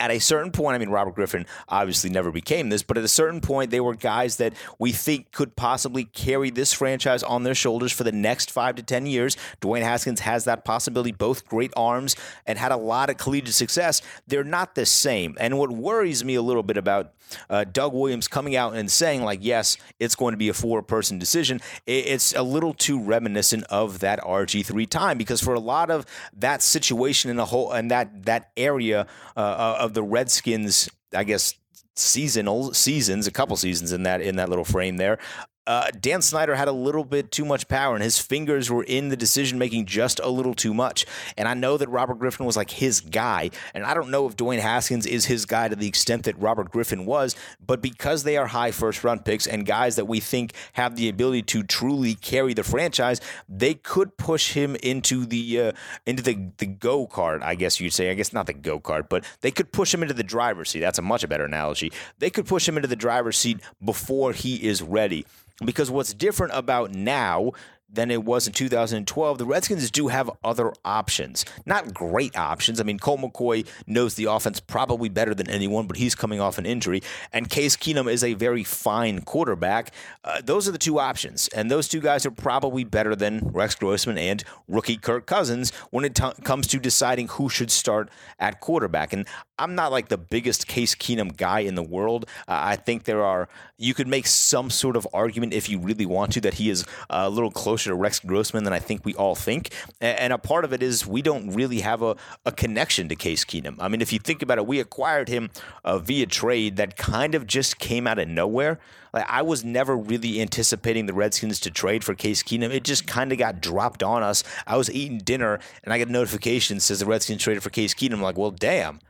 at 0.00 0.10
a 0.10 0.18
certain 0.18 0.50
point, 0.50 0.74
I 0.74 0.78
mean, 0.78 0.88
Robert 0.88 1.14
Griffin 1.14 1.44
obviously 1.68 2.08
never 2.08 2.32
became 2.32 2.70
this, 2.70 2.82
but 2.82 2.96
at 2.96 3.04
a 3.04 3.08
certain 3.08 3.42
point, 3.42 3.70
they 3.70 3.80
were 3.80 3.94
guys 3.94 4.38
that 4.38 4.54
we 4.78 4.92
think 4.92 5.30
could 5.30 5.54
possibly 5.56 6.04
carry 6.04 6.48
this 6.48 6.72
franchise 6.72 7.22
on 7.22 7.42
their 7.42 7.54
shoulders 7.54 7.92
for 7.92 8.02
the 8.02 8.12
next 8.12 8.50
five 8.50 8.76
to 8.76 8.82
10 8.82 9.04
years. 9.04 9.36
Dwayne 9.60 9.82
Haskins 9.82 10.20
has 10.20 10.46
that 10.46 10.64
possibility, 10.64 11.12
both 11.12 11.46
great 11.46 11.72
arms 11.76 12.16
and 12.46 12.58
had 12.58 12.72
a 12.72 12.78
lot 12.78 13.10
of 13.10 13.18
collegiate 13.18 13.54
success. 13.54 14.00
They're 14.26 14.42
not 14.42 14.74
the 14.74 14.86
same. 14.86 15.36
And 15.38 15.58
what 15.58 15.70
worries 15.70 16.24
me 16.24 16.34
a 16.34 16.42
little 16.42 16.62
bit 16.62 16.78
about 16.78 17.12
uh, 17.48 17.64
Doug 17.64 17.92
Williams 17.92 18.28
coming 18.28 18.56
out 18.56 18.74
and 18.74 18.90
saying, 18.90 19.22
like, 19.22 19.40
yes, 19.42 19.76
it's 19.98 20.14
going 20.14 20.32
to 20.32 20.38
be 20.38 20.48
a 20.48 20.54
four 20.54 20.82
person 20.82 21.18
decision, 21.18 21.60
it's 21.86 22.34
a 22.34 22.42
little 22.42 22.74
too 22.74 23.00
reminiscent 23.00 23.64
of 23.64 24.00
that 24.00 24.20
RG3 24.20 24.88
time 24.88 25.18
because 25.18 25.40
for 25.40 25.54
a 25.54 25.60
lot 25.60 25.90
of 25.90 26.06
that 26.32 26.62
situation 26.62 27.30
in 27.30 27.36
the 27.36 27.46
whole 27.46 27.72
and 27.72 27.90
that, 27.90 28.24
that 28.24 28.50
area 28.56 29.06
uh, 29.36 29.76
of 29.78 29.94
the 29.94 30.02
Redskins, 30.02 30.88
I 31.14 31.24
guess, 31.24 31.54
seasonal 31.96 32.72
seasons, 32.72 33.26
a 33.26 33.30
couple 33.30 33.56
seasons 33.56 33.92
in 33.92 34.04
that 34.04 34.20
in 34.20 34.36
that 34.36 34.48
little 34.48 34.64
frame 34.64 34.96
there 34.96 35.18
uh, 35.66 35.90
Dan 36.00 36.22
Snyder 36.22 36.54
had 36.54 36.68
a 36.68 36.72
little 36.72 37.04
bit 37.04 37.30
too 37.30 37.44
much 37.44 37.68
power, 37.68 37.94
and 37.94 38.02
his 38.02 38.18
fingers 38.18 38.70
were 38.70 38.82
in 38.82 39.08
the 39.08 39.16
decision 39.16 39.58
making 39.58 39.86
just 39.86 40.18
a 40.20 40.28
little 40.28 40.54
too 40.54 40.72
much. 40.72 41.06
And 41.36 41.46
I 41.46 41.54
know 41.54 41.76
that 41.76 41.88
Robert 41.88 42.18
Griffin 42.18 42.46
was 42.46 42.56
like 42.56 42.70
his 42.70 43.00
guy, 43.00 43.50
and 43.74 43.84
I 43.84 43.94
don't 43.94 44.10
know 44.10 44.26
if 44.26 44.36
Dwayne 44.36 44.58
Haskins 44.58 45.06
is 45.06 45.26
his 45.26 45.44
guy 45.46 45.68
to 45.68 45.76
the 45.76 45.86
extent 45.86 46.24
that 46.24 46.38
Robert 46.38 46.70
Griffin 46.70 47.06
was, 47.06 47.36
but 47.64 47.82
because 47.82 48.24
they 48.24 48.36
are 48.36 48.46
high 48.46 48.70
first 48.70 49.04
round 49.04 49.24
picks 49.24 49.46
and 49.46 49.66
guys 49.66 49.96
that 49.96 50.06
we 50.06 50.18
think 50.18 50.54
have 50.72 50.96
the 50.96 51.08
ability 51.08 51.42
to 51.42 51.62
truly 51.62 52.14
carry 52.14 52.54
the 52.54 52.64
franchise, 52.64 53.20
they 53.48 53.74
could 53.74 54.16
push 54.16 54.54
him 54.54 54.76
into 54.76 55.26
the 55.26 55.60
uh, 55.60 55.72
into 56.06 56.22
the 56.22 56.50
the 56.56 56.66
go 56.66 57.06
kart, 57.06 57.42
I 57.42 57.54
guess 57.54 57.80
you'd 57.80 57.92
say. 57.92 58.10
I 58.10 58.14
guess 58.14 58.32
not 58.32 58.46
the 58.46 58.54
go 58.54 58.80
kart, 58.80 59.08
but 59.08 59.24
they 59.42 59.50
could 59.50 59.72
push 59.72 59.92
him 59.92 60.02
into 60.02 60.14
the 60.14 60.24
driver's 60.24 60.70
seat. 60.70 60.80
That's 60.80 60.98
a 60.98 61.02
much 61.02 61.28
better 61.28 61.44
analogy. 61.44 61.92
They 62.18 62.30
could 62.30 62.46
push 62.46 62.66
him 62.66 62.76
into 62.76 62.88
the 62.88 62.96
driver's 62.96 63.36
seat 63.36 63.60
before 63.84 64.32
he 64.32 64.56
is 64.66 64.82
ready. 64.82 65.26
Because 65.64 65.90
what's 65.90 66.14
different 66.14 66.52
about 66.54 66.92
now 66.92 67.52
than 67.92 68.10
it 68.10 68.24
was 68.24 68.46
in 68.46 68.52
2012. 68.52 69.38
The 69.38 69.44
Redskins 69.44 69.90
do 69.90 70.08
have 70.08 70.30
other 70.44 70.72
options, 70.84 71.44
not 71.66 71.92
great 71.92 72.36
options. 72.36 72.80
I 72.80 72.84
mean, 72.84 72.98
Colt 72.98 73.20
McCoy 73.20 73.66
knows 73.86 74.14
the 74.14 74.26
offense 74.26 74.60
probably 74.60 75.08
better 75.08 75.34
than 75.34 75.50
anyone, 75.50 75.86
but 75.86 75.96
he's 75.96 76.14
coming 76.14 76.40
off 76.40 76.58
an 76.58 76.66
injury. 76.66 77.02
And 77.32 77.50
Case 77.50 77.76
Keenum 77.76 78.10
is 78.10 78.22
a 78.22 78.34
very 78.34 78.64
fine 78.64 79.22
quarterback. 79.22 79.92
Uh, 80.24 80.40
those 80.42 80.68
are 80.68 80.72
the 80.72 80.78
two 80.78 80.98
options, 80.98 81.48
and 81.48 81.70
those 81.70 81.88
two 81.88 82.00
guys 82.00 82.24
are 82.24 82.30
probably 82.30 82.84
better 82.84 83.16
than 83.16 83.40
Rex 83.52 83.74
Grossman 83.74 84.18
and 84.18 84.44
rookie 84.68 84.96
Kirk 84.96 85.26
Cousins 85.26 85.72
when 85.90 86.04
it 86.04 86.14
t- 86.14 86.30
comes 86.44 86.66
to 86.68 86.78
deciding 86.78 87.28
who 87.28 87.48
should 87.48 87.70
start 87.70 88.08
at 88.38 88.60
quarterback. 88.60 89.12
And 89.12 89.26
I'm 89.58 89.74
not 89.74 89.92
like 89.92 90.08
the 90.08 90.18
biggest 90.18 90.66
Case 90.66 90.94
Keenum 90.94 91.36
guy 91.36 91.60
in 91.60 91.74
the 91.74 91.82
world. 91.82 92.26
Uh, 92.48 92.58
I 92.60 92.76
think 92.76 93.04
there 93.04 93.24
are 93.24 93.48
you 93.76 93.94
could 93.94 94.08
make 94.08 94.26
some 94.26 94.68
sort 94.68 94.94
of 94.94 95.08
argument 95.12 95.54
if 95.54 95.68
you 95.68 95.78
really 95.78 96.04
want 96.04 96.32
to 96.32 96.40
that 96.42 96.54
he 96.54 96.68
is 96.68 96.84
a 97.08 97.30
little 97.30 97.50
closer 97.50 97.79
to 97.84 97.94
Rex 97.94 98.20
Grossman 98.20 98.64
than 98.64 98.72
I 98.72 98.78
think 98.78 99.04
we 99.04 99.14
all 99.14 99.34
think. 99.34 99.70
And 100.00 100.32
a 100.32 100.38
part 100.38 100.64
of 100.64 100.72
it 100.72 100.82
is 100.82 101.06
we 101.06 101.22
don't 101.22 101.50
really 101.52 101.80
have 101.80 102.02
a, 102.02 102.16
a 102.44 102.52
connection 102.52 103.08
to 103.08 103.16
Case 103.16 103.44
Keenum. 103.44 103.76
I 103.78 103.88
mean, 103.88 104.00
if 104.00 104.12
you 104.12 104.18
think 104.18 104.42
about 104.42 104.58
it, 104.58 104.66
we 104.66 104.80
acquired 104.80 105.28
him 105.28 105.50
uh, 105.84 105.98
via 105.98 106.26
trade 106.26 106.76
that 106.76 106.96
kind 106.96 107.34
of 107.34 107.46
just 107.46 107.78
came 107.78 108.06
out 108.06 108.18
of 108.18 108.28
nowhere. 108.28 108.78
Like, 109.12 109.26
I 109.28 109.42
was 109.42 109.64
never 109.64 109.96
really 109.96 110.40
anticipating 110.40 111.06
the 111.06 111.14
Redskins 111.14 111.58
to 111.60 111.70
trade 111.70 112.04
for 112.04 112.14
Case 112.14 112.42
Keenum. 112.42 112.72
It 112.72 112.84
just 112.84 113.06
kind 113.06 113.32
of 113.32 113.38
got 113.38 113.60
dropped 113.60 114.02
on 114.02 114.22
us. 114.22 114.44
I 114.66 114.76
was 114.76 114.90
eating 114.90 115.18
dinner 115.18 115.58
and 115.82 115.92
I 115.92 115.98
get 115.98 116.08
a 116.08 116.12
notification 116.12 116.78
says 116.78 117.00
the 117.00 117.06
Redskins 117.06 117.42
traded 117.42 117.62
for 117.62 117.70
Case 117.70 117.94
Keenum. 117.94 118.14
I'm 118.14 118.22
like, 118.22 118.38
well, 118.38 118.52
damn 118.52 119.00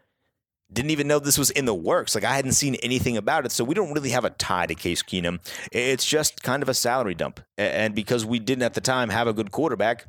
didn't 0.73 0.91
even 0.91 1.09
know 1.09 1.19
this 1.19 1.39
was 1.39 1.51
in 1.51 1.65
the 1.65 1.75
works. 1.75 2.15
Like 2.15 2.25
I 2.25 2.35
hadn't 2.35 2.53
seen 2.53 2.77
anything 2.77 3.17
about 3.17 3.47
it, 3.47 3.53
so 3.53 3.65
we 3.65 3.75
don't 3.75 3.93
really 3.93 4.11
have 4.11 4.25
a 4.25 4.31
tie 4.31 4.67
to 4.67 4.75
Case 4.75 5.03
Keenum. 5.03 5.41
It's 5.73 6.07
just 6.07 6.43
kind 6.43 6.63
of 6.63 6.69
a 6.69 6.75
salary 6.75 7.15
dump, 7.15 7.41
and 7.59 7.95
because 7.95 8.25
we 8.25 8.39
didn't 8.39 8.63
at 8.63 8.75
the 8.75 8.81
time 8.81 9.09
have 9.11 9.27
a 9.27 9.33
good 9.33 9.51
quarterback. 9.51 10.07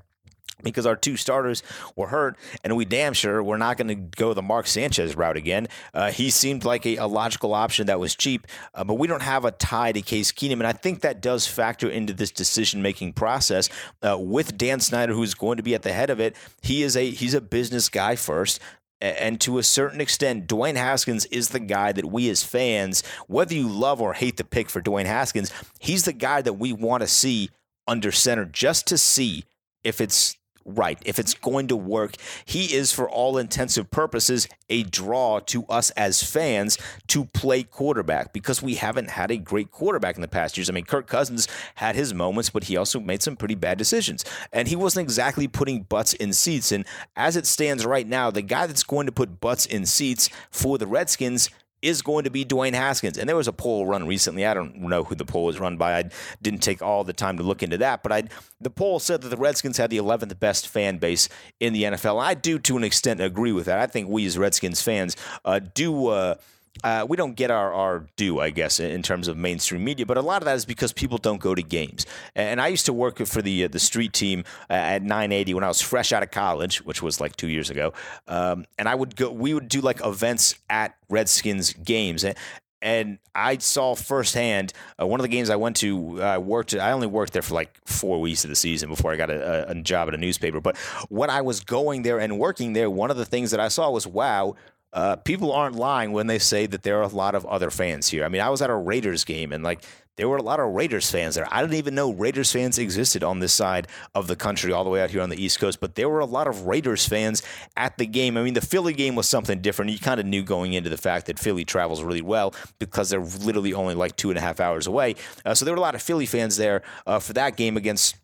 Because 0.63 0.85
our 0.85 0.95
two 0.95 1.17
starters 1.17 1.63
were 1.95 2.05
hurt, 2.05 2.37
and 2.63 2.75
we 2.75 2.85
damn 2.85 3.13
sure 3.13 3.41
we're 3.41 3.57
not 3.57 3.77
going 3.77 3.87
to 3.87 3.95
go 3.95 4.35
the 4.35 4.43
Mark 4.43 4.67
Sanchez 4.67 5.15
route 5.15 5.35
again. 5.35 5.67
Uh, 5.91 6.11
he 6.11 6.29
seemed 6.29 6.63
like 6.63 6.85
a, 6.85 6.97
a, 6.97 7.07
logical 7.07 7.55
option 7.55 7.87
that 7.87 7.99
was 7.99 8.13
cheap, 8.13 8.45
uh, 8.75 8.83
but 8.83 8.99
we 8.99 9.07
don't 9.07 9.23
have 9.23 9.43
a 9.43 9.49
tie 9.49 9.91
to 9.91 10.03
Case 10.03 10.31
Keenum, 10.31 10.59
and 10.59 10.67
I 10.67 10.73
think 10.73 11.01
that 11.01 11.19
does 11.19 11.47
factor 11.47 11.89
into 11.89 12.13
this 12.13 12.29
decision-making 12.29 13.13
process 13.13 13.69
uh, 14.03 14.15
with 14.19 14.55
Dan 14.55 14.79
Snyder, 14.79 15.15
who's 15.15 15.33
going 15.33 15.57
to 15.57 15.63
be 15.63 15.73
at 15.73 15.81
the 15.81 15.93
head 15.93 16.11
of 16.11 16.19
it. 16.19 16.35
He 16.61 16.83
is 16.83 16.95
a 16.95 17.09
he's 17.09 17.33
a 17.33 17.41
business 17.41 17.89
guy 17.89 18.15
first. 18.15 18.59
And 19.01 19.41
to 19.41 19.57
a 19.57 19.63
certain 19.63 19.99
extent, 19.99 20.47
Dwayne 20.47 20.75
Haskins 20.75 21.25
is 21.25 21.49
the 21.49 21.59
guy 21.59 21.91
that 21.91 22.05
we 22.05 22.29
as 22.29 22.43
fans, 22.43 23.03
whether 23.27 23.55
you 23.55 23.67
love 23.67 23.99
or 23.99 24.13
hate 24.13 24.37
the 24.37 24.43
pick 24.43 24.69
for 24.69 24.81
Dwayne 24.81 25.07
Haskins, 25.07 25.51
he's 25.79 26.05
the 26.05 26.13
guy 26.13 26.41
that 26.43 26.53
we 26.53 26.71
want 26.71 27.01
to 27.01 27.07
see 27.07 27.49
under 27.87 28.11
center 28.11 28.45
just 28.45 28.85
to 28.87 28.97
see 28.97 29.45
if 29.83 29.99
it's 29.99 30.37
right, 30.65 30.99
if 31.05 31.19
it's 31.19 31.33
mm-hmm. 31.33 31.49
going 31.49 31.67
to 31.67 31.75
work. 31.75 32.15
He 32.45 32.73
is, 32.73 32.91
for 32.91 33.09
all 33.09 33.37
intensive 33.37 33.91
purposes, 33.91 34.47
a 34.69 34.83
draw 34.83 35.39
to 35.39 35.65
us 35.65 35.89
as 35.91 36.23
fans 36.23 36.77
to 37.07 37.25
play 37.25 37.63
quarterback 37.63 38.33
because 38.33 38.61
we 38.61 38.75
haven't 38.75 39.11
had 39.11 39.31
a 39.31 39.37
great 39.37 39.71
quarterback 39.71 40.15
in 40.15 40.21
the 40.21 40.27
past 40.27 40.57
years. 40.57 40.69
I 40.69 40.73
mean, 40.73 40.85
Kirk 40.85 41.07
Cousins 41.07 41.47
had 41.75 41.95
his 41.95 42.13
moments, 42.13 42.49
but 42.49 42.65
he 42.65 42.77
also 42.77 42.99
made 42.99 43.21
some 43.21 43.35
pretty 43.35 43.55
bad 43.55 43.77
decisions. 43.77 44.23
And 44.51 44.67
he 44.67 44.75
wasn't 44.75 45.03
exactly 45.03 45.47
putting 45.47 45.83
butts 45.83 46.13
in 46.13 46.33
seats. 46.33 46.71
And 46.71 46.85
as 47.15 47.35
it 47.35 47.45
stands 47.45 47.85
right 47.85 48.07
now, 48.07 48.31
the 48.31 48.41
guy 48.41 48.67
that's 48.67 48.83
going 48.83 49.05
to 49.05 49.11
put 49.11 49.39
butts 49.39 49.65
in 49.65 49.85
seats 49.85 50.29
for 50.49 50.77
the 50.77 50.87
Redskins 50.87 51.49
is 51.81 52.01
going 52.01 52.23
to 52.23 52.29
be 52.29 52.45
Dwayne 52.45 52.73
Haskins. 52.73 53.17
And 53.17 53.27
there 53.27 53.35
was 53.35 53.47
a 53.47 53.53
poll 53.53 53.85
run 53.85 54.07
recently. 54.07 54.45
I 54.45 54.53
don't 54.53 54.75
know 54.77 55.03
who 55.03 55.15
the 55.15 55.25
poll 55.25 55.45
was 55.45 55.59
run 55.59 55.77
by. 55.77 55.97
I 55.97 56.09
didn't 56.41 56.61
take 56.61 56.81
all 56.81 57.03
the 57.03 57.13
time 57.13 57.37
to 57.37 57.43
look 57.43 57.63
into 57.63 57.77
that, 57.79 58.03
but 58.03 58.11
I 58.11 58.23
the 58.59 58.69
poll 58.69 58.99
said 58.99 59.21
that 59.21 59.29
the 59.29 59.37
Redskins 59.37 59.77
had 59.77 59.89
the 59.89 59.97
11th 59.97 60.39
best 60.39 60.67
fan 60.67 60.97
base 60.97 61.29
in 61.59 61.73
the 61.73 61.83
NFL. 61.83 62.21
I 62.21 62.33
do, 62.33 62.59
to 62.59 62.77
an 62.77 62.83
extent, 62.83 63.21
agree 63.21 63.51
with 63.51 63.65
that. 63.65 63.79
I 63.79 63.87
think 63.87 64.07
we 64.07 64.25
as 64.25 64.37
Redskins 64.37 64.81
fans 64.81 65.15
uh, 65.45 65.59
do. 65.59 66.07
Uh, 66.07 66.35
uh, 66.83 67.05
we 67.07 67.17
don't 67.17 67.35
get 67.35 67.51
our, 67.51 67.73
our 67.73 68.07
due, 68.15 68.39
I 68.39 68.49
guess, 68.49 68.79
in 68.79 69.03
terms 69.03 69.27
of 69.27 69.37
mainstream 69.37 69.83
media. 69.83 70.05
But 70.05 70.17
a 70.17 70.21
lot 70.21 70.41
of 70.41 70.45
that 70.45 70.55
is 70.55 70.65
because 70.65 70.93
people 70.93 71.17
don't 71.17 71.41
go 71.41 71.53
to 71.53 71.61
games. 71.61 72.05
And 72.35 72.59
I 72.61 72.67
used 72.67 72.85
to 72.87 72.93
work 72.93 73.19
for 73.19 73.41
the 73.41 73.65
uh, 73.65 73.67
the 73.67 73.79
street 73.79 74.13
team 74.13 74.43
uh, 74.69 74.73
at 74.73 75.03
980 75.03 75.53
when 75.53 75.63
I 75.63 75.67
was 75.67 75.81
fresh 75.81 76.11
out 76.11 76.23
of 76.23 76.31
college, 76.31 76.83
which 76.83 77.01
was 77.01 77.19
like 77.19 77.35
two 77.35 77.49
years 77.49 77.69
ago. 77.69 77.93
Um, 78.27 78.65
and 78.79 78.87
I 78.87 78.95
would 78.95 79.15
go. 79.15 79.31
We 79.31 79.53
would 79.53 79.67
do 79.67 79.81
like 79.81 80.03
events 80.03 80.55
at 80.69 80.95
Redskins 81.09 81.73
games. 81.73 82.23
And, 82.23 82.35
and 82.81 83.19
I 83.35 83.57
saw 83.59 83.93
firsthand 83.93 84.73
uh, 84.99 85.05
one 85.05 85.19
of 85.19 85.23
the 85.23 85.29
games 85.29 85.49
I 85.51 85.55
went 85.57 85.75
to. 85.77 86.21
I 86.21 86.39
worked. 86.39 86.73
I 86.73 86.91
only 86.93 87.07
worked 87.07 87.33
there 87.33 87.43
for 87.43 87.53
like 87.53 87.77
four 87.85 88.19
weeks 88.19 88.43
of 88.43 88.49
the 88.49 88.55
season 88.55 88.89
before 88.89 89.11
I 89.11 89.17
got 89.17 89.29
a, 89.29 89.69
a, 89.69 89.75
job 89.75 90.07
at 90.07 90.15
a 90.15 90.17
newspaper. 90.17 90.59
But 90.59 90.77
when 91.09 91.29
I 91.29 91.41
was 91.41 91.59
going 91.59 92.01
there 92.01 92.19
and 92.19 92.39
working 92.39 92.73
there, 92.73 92.89
one 92.89 93.11
of 93.11 93.17
the 93.17 93.25
things 93.25 93.51
that 93.51 93.59
I 93.59 93.67
saw 93.67 93.91
was, 93.91 94.07
wow, 94.07 94.55
uh, 94.93 95.15
people 95.17 95.51
aren't 95.51 95.75
lying 95.75 96.11
when 96.11 96.27
they 96.27 96.39
say 96.39 96.65
that 96.65 96.83
there 96.83 96.99
are 96.99 97.03
a 97.03 97.07
lot 97.07 97.35
of 97.35 97.45
other 97.45 97.69
fans 97.69 98.09
here. 98.09 98.25
I 98.25 98.29
mean, 98.29 98.41
I 98.41 98.49
was 98.49 98.61
at 98.61 98.69
a 98.69 98.75
Raiders 98.75 99.23
game 99.23 99.53
and 99.53 99.63
like 99.63 99.83
there 100.17 100.27
were 100.27 100.37
a 100.37 100.43
lot 100.43 100.59
of 100.59 100.73
Raiders 100.73 101.09
fans 101.09 101.35
there. 101.35 101.47
I 101.49 101.61
didn't 101.61 101.75
even 101.75 101.95
know 101.95 102.11
Raiders 102.11 102.51
fans 102.51 102.77
existed 102.77 103.23
on 103.23 103.39
this 103.39 103.53
side 103.53 103.87
of 104.13 104.27
the 104.27 104.35
country, 104.35 104.73
all 104.73 104.83
the 104.83 104.89
way 104.89 105.01
out 105.01 105.09
here 105.09 105.21
on 105.21 105.29
the 105.29 105.41
East 105.41 105.59
Coast, 105.59 105.79
but 105.79 105.95
there 105.95 106.09
were 106.09 106.19
a 106.19 106.25
lot 106.25 106.47
of 106.47 106.67
Raiders 106.67 107.07
fans 107.07 107.41
at 107.77 107.97
the 107.97 108.05
game. 108.05 108.37
I 108.37 108.43
mean, 108.43 108.53
the 108.53 108.61
Philly 108.61 108.93
game 108.93 109.15
was 109.15 109.29
something 109.29 109.61
different. 109.61 109.91
You 109.91 109.99
kind 109.99 110.19
of 110.19 110.25
knew 110.25 110.43
going 110.43 110.73
into 110.73 110.89
the 110.89 110.97
fact 110.97 111.27
that 111.27 111.39
Philly 111.39 111.63
travels 111.63 112.03
really 112.03 112.21
well 112.21 112.53
because 112.77 113.09
they're 113.09 113.21
literally 113.21 113.73
only 113.73 113.95
like 113.95 114.17
two 114.17 114.29
and 114.29 114.37
a 114.37 114.41
half 114.41 114.59
hours 114.59 114.85
away. 114.85 115.15
Uh, 115.45 115.53
so 115.53 115.63
there 115.63 115.73
were 115.73 115.79
a 115.79 115.81
lot 115.81 115.95
of 115.95 116.01
Philly 116.01 116.25
fans 116.25 116.57
there 116.57 116.81
uh, 117.07 117.19
for 117.19 117.33
that 117.33 117.55
game 117.55 117.77
against 117.77 118.17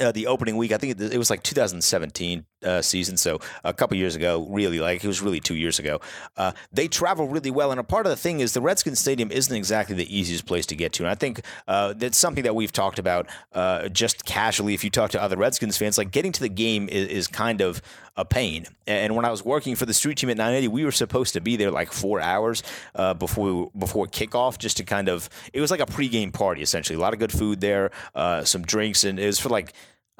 uh, 0.00 0.10
the 0.10 0.26
opening 0.26 0.56
week. 0.56 0.72
I 0.72 0.78
think 0.78 0.98
it, 0.98 1.12
it 1.12 1.18
was 1.18 1.28
like 1.28 1.42
2017 1.42 2.46
uh, 2.64 2.82
season, 2.82 3.16
so 3.16 3.40
a 3.64 3.72
couple 3.72 3.96
years 3.96 4.14
ago. 4.14 4.46
Really, 4.48 4.80
like 4.80 5.02
it 5.02 5.06
was 5.06 5.22
really 5.22 5.40
two 5.40 5.54
years 5.54 5.78
ago. 5.78 6.00
Uh, 6.36 6.52
they 6.72 6.88
travel 6.88 7.28
really 7.28 7.50
well, 7.50 7.70
and 7.70 7.80
a 7.80 7.84
part 7.84 8.06
of 8.06 8.10
the 8.10 8.16
thing 8.16 8.40
is 8.40 8.54
the 8.54 8.60
Redskins 8.60 8.98
Stadium 8.98 9.30
isn't 9.30 9.54
exactly 9.54 9.94
the 9.96 10.16
easiest 10.16 10.46
place 10.46 10.66
to 10.66 10.76
get 10.76 10.92
to. 10.94 11.02
And 11.02 11.10
I 11.10 11.14
think 11.14 11.42
uh, 11.68 11.94
that's 11.94 12.18
something 12.18 12.44
that 12.44 12.54
we've 12.54 12.72
talked 12.72 12.98
about 12.98 13.28
uh, 13.52 13.88
just 13.88 14.24
casually. 14.24 14.74
If 14.74 14.84
you 14.84 14.90
talk 14.90 15.10
to 15.12 15.22
other 15.22 15.36
Redskins 15.36 15.76
fans, 15.76 15.98
like 15.98 16.10
getting 16.10 16.32
to 16.32 16.40
the 16.40 16.48
game 16.48 16.88
is, 16.88 17.08
is 17.08 17.26
kind 17.28 17.60
of 17.60 17.82
a 18.16 18.24
pain. 18.24 18.66
And 18.86 19.16
when 19.16 19.24
I 19.24 19.30
was 19.30 19.44
working 19.44 19.74
for 19.74 19.86
the 19.86 19.94
street 19.94 20.18
team 20.18 20.28
at 20.28 20.36
980, 20.36 20.68
we 20.68 20.84
were 20.84 20.92
supposed 20.92 21.32
to 21.34 21.40
be 21.40 21.56
there 21.56 21.70
like 21.70 21.92
four 21.92 22.20
hours 22.20 22.62
uh, 22.94 23.14
before 23.14 23.70
before 23.78 24.06
kickoff, 24.06 24.58
just 24.58 24.76
to 24.78 24.84
kind 24.84 25.08
of. 25.08 25.30
It 25.52 25.60
was 25.60 25.70
like 25.70 25.80
a 25.80 25.86
pregame 25.86 26.32
party 26.32 26.62
essentially. 26.62 26.96
A 26.96 27.00
lot 27.00 27.12
of 27.12 27.18
good 27.18 27.32
food 27.32 27.60
there, 27.60 27.90
uh, 28.14 28.44
some 28.44 28.62
drinks, 28.62 29.04
and 29.04 29.18
it 29.18 29.26
was 29.26 29.38
for 29.38 29.48
like 29.48 29.72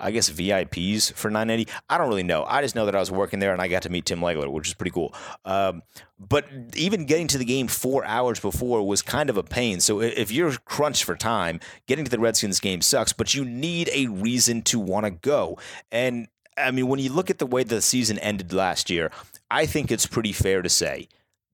I 0.02 0.10
guess 0.10 0.28
VIPs 0.28 1.12
for 1.14 1.30
980. 1.30 1.70
I 1.88 1.96
don't 1.96 2.08
really 2.08 2.22
know. 2.22 2.44
I 2.44 2.60
just 2.60 2.74
know 2.74 2.86
that 2.86 2.94
I 2.94 2.98
was 2.98 3.10
working 3.10 3.38
there 3.38 3.52
and 3.52 3.62
I 3.62 3.68
got 3.68 3.82
to 3.82 3.88
meet 3.90 4.04
Tim 4.04 4.20
Legler, 4.20 4.50
which 4.50 4.68
is 4.68 4.74
pretty 4.74 4.90
cool. 4.90 5.14
Um, 5.44 5.82
but 6.18 6.46
even 6.74 7.06
getting 7.06 7.28
to 7.28 7.38
the 7.38 7.44
game 7.44 7.68
four 7.68 8.04
hours 8.04 8.38
before 8.38 8.86
was 8.86 9.02
kind 9.02 9.30
of 9.30 9.36
a 9.36 9.42
pain. 9.42 9.80
So 9.80 10.00
if 10.00 10.30
you're 10.30 10.52
crunched 10.64 11.04
for 11.04 11.16
time, 11.16 11.60
getting 11.86 12.04
to 12.04 12.10
the 12.10 12.18
Redskins 12.18 12.60
game 12.60 12.82
sucks, 12.82 13.12
but 13.12 13.34
you 13.34 13.44
need 13.44 13.88
a 13.92 14.06
reason 14.08 14.62
to 14.62 14.78
want 14.78 15.06
to 15.06 15.10
go. 15.10 15.58
And 15.90 16.28
I 16.56 16.70
mean, 16.70 16.88
when 16.88 17.00
you 17.00 17.10
look 17.10 17.30
at 17.30 17.38
the 17.38 17.46
way 17.46 17.62
the 17.62 17.80
season 17.80 18.18
ended 18.18 18.52
last 18.52 18.90
year, 18.90 19.10
I 19.50 19.66
think 19.66 19.90
it's 19.90 20.06
pretty 20.06 20.32
fair 20.32 20.62
to 20.62 20.68
say 20.68 21.08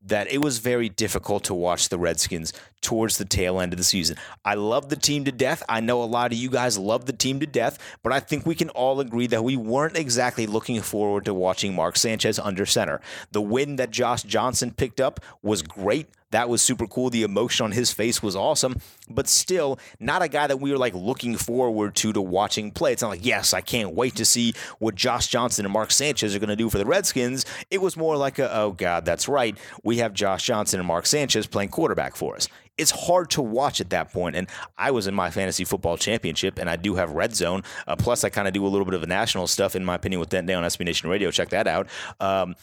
that 0.04 0.30
it 0.30 0.38
was 0.38 0.58
very 0.58 0.88
difficult 0.88 1.44
to 1.44 1.54
watch 1.54 1.88
the 1.88 1.98
Redskins 1.98 2.52
towards 2.80 3.18
the 3.18 3.24
tail 3.24 3.60
end 3.60 3.72
of 3.72 3.76
the 3.76 3.84
season. 3.84 4.16
I 4.44 4.54
love 4.54 4.88
the 4.88 4.96
team 4.96 5.24
to 5.24 5.32
death. 5.32 5.62
I 5.68 5.80
know 5.80 6.02
a 6.02 6.04
lot 6.04 6.32
of 6.32 6.38
you 6.38 6.48
guys 6.48 6.78
love 6.78 7.06
the 7.06 7.12
team 7.12 7.40
to 7.40 7.46
death, 7.46 7.78
but 8.02 8.12
I 8.12 8.20
think 8.20 8.46
we 8.46 8.54
can 8.54 8.70
all 8.70 9.00
agree 9.00 9.26
that 9.26 9.42
we 9.42 9.56
weren't 9.56 9.96
exactly 9.96 10.46
looking 10.46 10.80
forward 10.80 11.24
to 11.24 11.34
watching 11.34 11.74
Mark 11.74 11.96
Sanchez 11.96 12.38
under 12.38 12.64
center. 12.64 13.00
The 13.32 13.42
win 13.42 13.76
that 13.76 13.90
Josh 13.90 14.22
Johnson 14.22 14.70
picked 14.70 15.00
up 15.00 15.20
was 15.42 15.62
great. 15.62 16.08
That 16.30 16.48
was 16.48 16.62
super 16.62 16.86
cool. 16.86 17.10
The 17.10 17.22
emotion 17.22 17.64
on 17.64 17.72
his 17.72 17.92
face 17.92 18.22
was 18.22 18.36
awesome, 18.36 18.80
but 19.08 19.28
still 19.28 19.78
not 19.98 20.22
a 20.22 20.28
guy 20.28 20.46
that 20.46 20.60
we 20.60 20.70
were 20.70 20.78
like 20.78 20.94
looking 20.94 21.36
forward 21.36 21.94
to 21.96 22.12
to 22.12 22.20
watching 22.20 22.70
play. 22.70 22.92
It's 22.92 23.02
not 23.02 23.08
like, 23.08 23.24
yes, 23.24 23.54
I 23.54 23.60
can't 23.60 23.94
wait 23.94 24.16
to 24.16 24.24
see 24.24 24.54
what 24.78 24.94
Josh 24.94 25.28
Johnson 25.28 25.64
and 25.64 25.72
Mark 25.72 25.90
Sanchez 25.90 26.34
are 26.34 26.38
going 26.38 26.48
to 26.48 26.56
do 26.56 26.68
for 26.68 26.78
the 26.78 26.86
Redskins. 26.86 27.44
It 27.70 27.80
was 27.80 27.96
more 27.96 28.16
like 28.16 28.38
a, 28.38 28.54
oh 28.54 28.72
God, 28.72 29.04
that's 29.04 29.28
right. 29.28 29.56
We 29.82 29.98
have 29.98 30.12
Josh 30.12 30.44
Johnson 30.44 30.80
and 30.80 30.86
Mark 30.86 31.06
Sanchez 31.06 31.46
playing 31.46 31.70
quarterback 31.70 32.16
for 32.16 32.36
us 32.36 32.48
it's 32.78 32.92
hard 32.92 33.28
to 33.30 33.42
watch 33.42 33.80
at 33.80 33.90
that 33.90 34.12
point. 34.12 34.36
And 34.36 34.48
I 34.78 34.92
was 34.92 35.06
in 35.06 35.14
my 35.14 35.30
fantasy 35.30 35.64
football 35.64 35.96
championship, 35.96 36.58
and 36.58 36.70
I 36.70 36.76
do 36.76 36.94
have 36.94 37.10
Red 37.10 37.34
Zone. 37.34 37.64
Uh, 37.86 37.96
plus, 37.96 38.24
I 38.24 38.30
kind 38.30 38.48
of 38.48 38.54
do 38.54 38.64
a 38.64 38.68
little 38.68 38.84
bit 38.84 38.94
of 38.94 39.06
national 39.06 39.48
stuff, 39.48 39.76
in 39.76 39.84
my 39.84 39.96
opinion, 39.96 40.20
with 40.20 40.30
that 40.30 40.46
day 40.46 40.54
on 40.54 40.62
SB 40.62 40.84
Nation 40.84 41.10
Radio. 41.10 41.30
Check 41.30 41.50
that 41.50 41.66
out. 41.66 41.88
Um, 42.20 42.54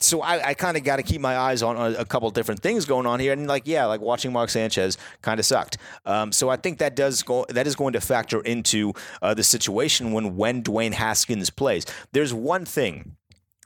so 0.00 0.22
I, 0.22 0.48
I 0.48 0.54
kind 0.54 0.76
of 0.76 0.84
got 0.84 0.96
to 0.96 1.02
keep 1.02 1.20
my 1.20 1.36
eyes 1.36 1.62
on 1.62 1.76
a, 1.94 2.04
couple 2.04 2.30
different 2.30 2.60
things 2.60 2.86
going 2.86 3.06
on 3.06 3.20
here, 3.20 3.32
and 3.32 3.46
like 3.46 3.66
yeah, 3.66 3.84
like 3.84 4.00
watching 4.00 4.32
Mark 4.32 4.50
Sanchez 4.50 4.96
kind 5.22 5.38
of 5.38 5.46
sucked. 5.46 5.76
Um, 6.06 6.32
so 6.32 6.48
I 6.48 6.56
think 6.56 6.78
that 6.78 6.96
does 6.96 7.22
go 7.22 7.44
that 7.50 7.66
is 7.66 7.76
going 7.76 7.92
to 7.92 8.00
factor 8.00 8.40
into 8.40 8.94
uh, 9.20 9.34
the 9.34 9.44
situation 9.44 10.12
when 10.12 10.36
when 10.36 10.62
Dwayne 10.62 10.94
Haskins 10.94 11.50
plays. 11.50 11.84
There's 12.12 12.32
one 12.32 12.64
thing, 12.64 13.16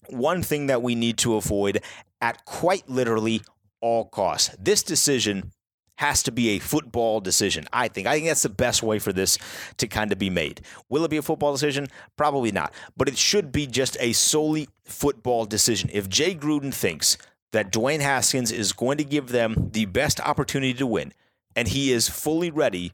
one 0.09 0.43
thing 0.43 0.67
that 0.67 0.83
we 0.83 0.95
need 0.95 1.19
to 1.19 1.37
avoid 1.37 1.81
at 2.21 2.45
quite 2.45 2.89
literally 2.89 3.43
all 3.81 4.07
costs. 4.07 4.55
This 4.59 4.83
decision 4.83 5.53
has 5.97 6.23
to 6.25 6.33
be 6.33 6.51
a 6.51 6.59
football 6.59 7.21
decision. 7.21 7.67
I 7.73 7.89
think. 7.89 8.07
I 8.07 8.15
think 8.15 8.27
that's 8.27 8.43
the 8.43 8.49
best 8.49 8.83
way 8.83 8.99
for 8.99 9.13
this 9.13 9.39
to 9.79 9.87
kind 9.87 10.13
of 10.13 10.19
be 10.19 10.31
made. 10.31 10.61
Will 10.89 11.05
it 11.05 11.11
be 11.11 11.17
a 11.17 11.23
football 11.23 11.53
decision? 11.53 11.87
Probably 12.17 12.53
not. 12.53 12.73
But 12.97 13.09
it 13.09 13.19
should 13.19 13.53
be 13.53 13.67
just 13.67 13.97
a 14.01 14.13
solely 14.13 14.69
football 14.85 15.45
decision. 15.47 15.91
If 15.93 16.09
Jay 16.09 16.35
Gruden 16.35 16.75
thinks 16.75 17.17
that 17.53 17.73
Dwayne 17.73 18.01
Haskins 18.01 18.51
is 18.51 18.73
going 18.73 18.99
to 18.99 19.05
give 19.05 19.29
them 19.29 19.71
the 19.73 19.85
best 19.87 20.21
opportunity 20.21 20.75
to 20.75 20.87
win, 20.87 21.13
and 21.55 21.69
he 21.69 21.93
is 21.93 22.09
fully 22.09 22.51
ready 22.51 22.93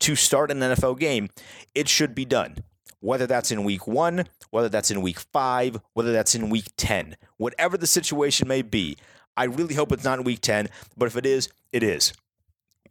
to 0.00 0.16
start 0.16 0.50
an 0.50 0.58
NFL 0.58 0.98
game, 0.98 1.30
it 1.74 1.88
should 1.88 2.14
be 2.14 2.24
done. 2.24 2.58
Whether 3.00 3.26
that's 3.26 3.50
in 3.50 3.64
week 3.64 3.86
one, 3.86 4.26
whether 4.50 4.68
that's 4.68 4.90
in 4.90 5.00
week 5.00 5.18
five, 5.18 5.80
whether 5.94 6.12
that's 6.12 6.34
in 6.34 6.50
week 6.50 6.68
10, 6.76 7.16
whatever 7.36 7.76
the 7.76 7.86
situation 7.86 8.46
may 8.46 8.62
be, 8.62 8.96
I 9.36 9.44
really 9.44 9.74
hope 9.74 9.92
it's 9.92 10.04
not 10.04 10.18
in 10.18 10.24
week 10.24 10.40
10, 10.40 10.68
but 10.96 11.06
if 11.06 11.16
it 11.16 11.26
is, 11.26 11.48
it 11.72 11.82
is. 11.82 12.12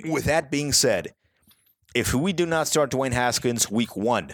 With 0.10 0.26
that 0.26 0.52
being 0.52 0.72
said, 0.72 1.14
if 1.94 2.14
we 2.14 2.34
do 2.34 2.46
not 2.46 2.68
start 2.68 2.92
Dwayne 2.92 3.14
Haskins 3.14 3.70
week 3.70 3.96
one, 3.96 4.34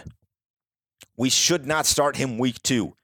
we 1.16 1.30
should 1.30 1.66
not 1.66 1.86
start 1.86 2.16
him 2.16 2.38
week 2.38 2.62
two. 2.62 2.94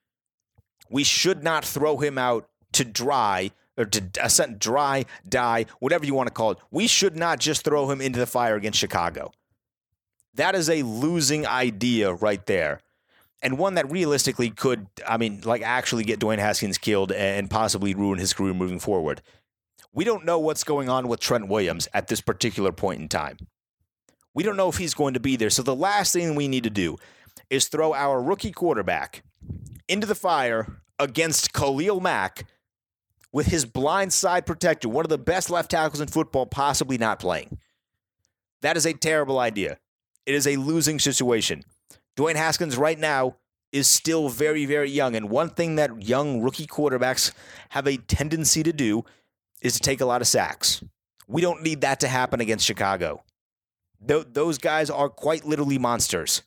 We 0.88 1.04
should 1.04 1.42
not 1.42 1.64
throw 1.64 1.98
him 1.98 2.18
out 2.18 2.48
to 2.72 2.84
dry 2.84 3.50
or 3.76 3.84
to 3.86 4.02
uh, 4.22 4.46
dry, 4.58 5.04
die, 5.28 5.66
whatever 5.80 6.06
you 6.06 6.14
want 6.14 6.28
to 6.28 6.32
call 6.32 6.52
it. 6.52 6.58
We 6.70 6.86
should 6.86 7.16
not 7.16 7.40
just 7.40 7.64
throw 7.64 7.90
him 7.90 8.00
into 8.00 8.18
the 8.18 8.26
fire 8.26 8.54
against 8.54 8.78
Chicago. 8.78 9.32
That 10.34 10.54
is 10.54 10.70
a 10.70 10.82
losing 10.82 11.46
idea 11.46 12.12
right 12.12 12.44
there. 12.46 12.80
And 13.42 13.58
one 13.58 13.74
that 13.74 13.90
realistically 13.90 14.50
could, 14.50 14.86
I 15.06 15.16
mean, 15.16 15.42
like 15.44 15.62
actually 15.62 16.04
get 16.04 16.20
Dwayne 16.20 16.38
Haskins 16.38 16.78
killed 16.78 17.12
and 17.12 17.50
possibly 17.50 17.94
ruin 17.94 18.18
his 18.18 18.32
career 18.32 18.54
moving 18.54 18.78
forward. 18.78 19.20
We 19.94 20.04
don't 20.04 20.24
know 20.24 20.40
what's 20.40 20.64
going 20.64 20.88
on 20.88 21.06
with 21.06 21.20
Trent 21.20 21.46
Williams 21.46 21.88
at 21.94 22.08
this 22.08 22.20
particular 22.20 22.72
point 22.72 23.00
in 23.00 23.08
time. 23.08 23.36
We 24.34 24.42
don't 24.42 24.56
know 24.56 24.68
if 24.68 24.76
he's 24.76 24.92
going 24.92 25.14
to 25.14 25.20
be 25.20 25.36
there. 25.36 25.50
So 25.50 25.62
the 25.62 25.76
last 25.76 26.12
thing 26.12 26.34
we 26.34 26.48
need 26.48 26.64
to 26.64 26.70
do 26.70 26.96
is 27.48 27.68
throw 27.68 27.94
our 27.94 28.20
rookie 28.20 28.50
quarterback 28.50 29.22
into 29.88 30.08
the 30.08 30.16
fire 30.16 30.80
against 30.98 31.52
Khalil 31.52 32.00
Mack 32.00 32.44
with 33.32 33.46
his 33.46 33.64
blind 33.64 34.12
side 34.12 34.46
protector, 34.46 34.88
one 34.88 35.04
of 35.04 35.10
the 35.10 35.18
best 35.18 35.48
left 35.48 35.70
tackles 35.70 36.00
in 36.00 36.08
football, 36.08 36.46
possibly 36.46 36.98
not 36.98 37.20
playing. 37.20 37.58
That 38.62 38.76
is 38.76 38.86
a 38.86 38.94
terrible 38.94 39.38
idea. 39.38 39.78
It 40.26 40.34
is 40.34 40.46
a 40.48 40.56
losing 40.56 40.98
situation. 40.98 41.64
Dwayne 42.16 42.36
Haskins 42.36 42.76
right 42.76 42.98
now 42.98 43.36
is 43.70 43.86
still 43.86 44.28
very, 44.28 44.66
very 44.66 44.90
young. 44.90 45.14
And 45.14 45.30
one 45.30 45.50
thing 45.50 45.76
that 45.76 46.02
young 46.02 46.40
rookie 46.40 46.66
quarterbacks 46.66 47.32
have 47.70 47.86
a 47.86 47.96
tendency 47.96 48.64
to 48.64 48.72
do 48.72 49.04
is 49.64 49.72
to 49.72 49.80
take 49.80 50.00
a 50.00 50.06
lot 50.06 50.20
of 50.20 50.28
sacks. 50.28 50.84
We 51.26 51.40
don't 51.40 51.62
need 51.62 51.80
that 51.80 51.98
to 52.00 52.08
happen 52.08 52.40
against 52.40 52.66
Chicago. 52.66 53.24
Th- 54.06 54.26
those 54.30 54.58
guys 54.58 54.90
are 54.90 55.08
quite 55.08 55.44
literally 55.44 55.78
monsters. 55.78 56.42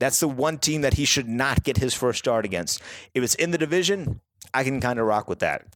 That's 0.00 0.18
the 0.18 0.28
one 0.28 0.56
team 0.56 0.80
that 0.80 0.94
he 0.94 1.04
should 1.04 1.28
not 1.28 1.62
get 1.62 1.76
his 1.76 1.94
first 1.94 2.18
start 2.18 2.46
against. 2.46 2.80
If 3.14 3.22
it's 3.22 3.34
in 3.34 3.50
the 3.50 3.58
division, 3.58 4.20
I 4.54 4.64
can 4.64 4.80
kind 4.80 4.98
of 4.98 5.06
rock 5.06 5.28
with 5.28 5.40
that. 5.40 5.66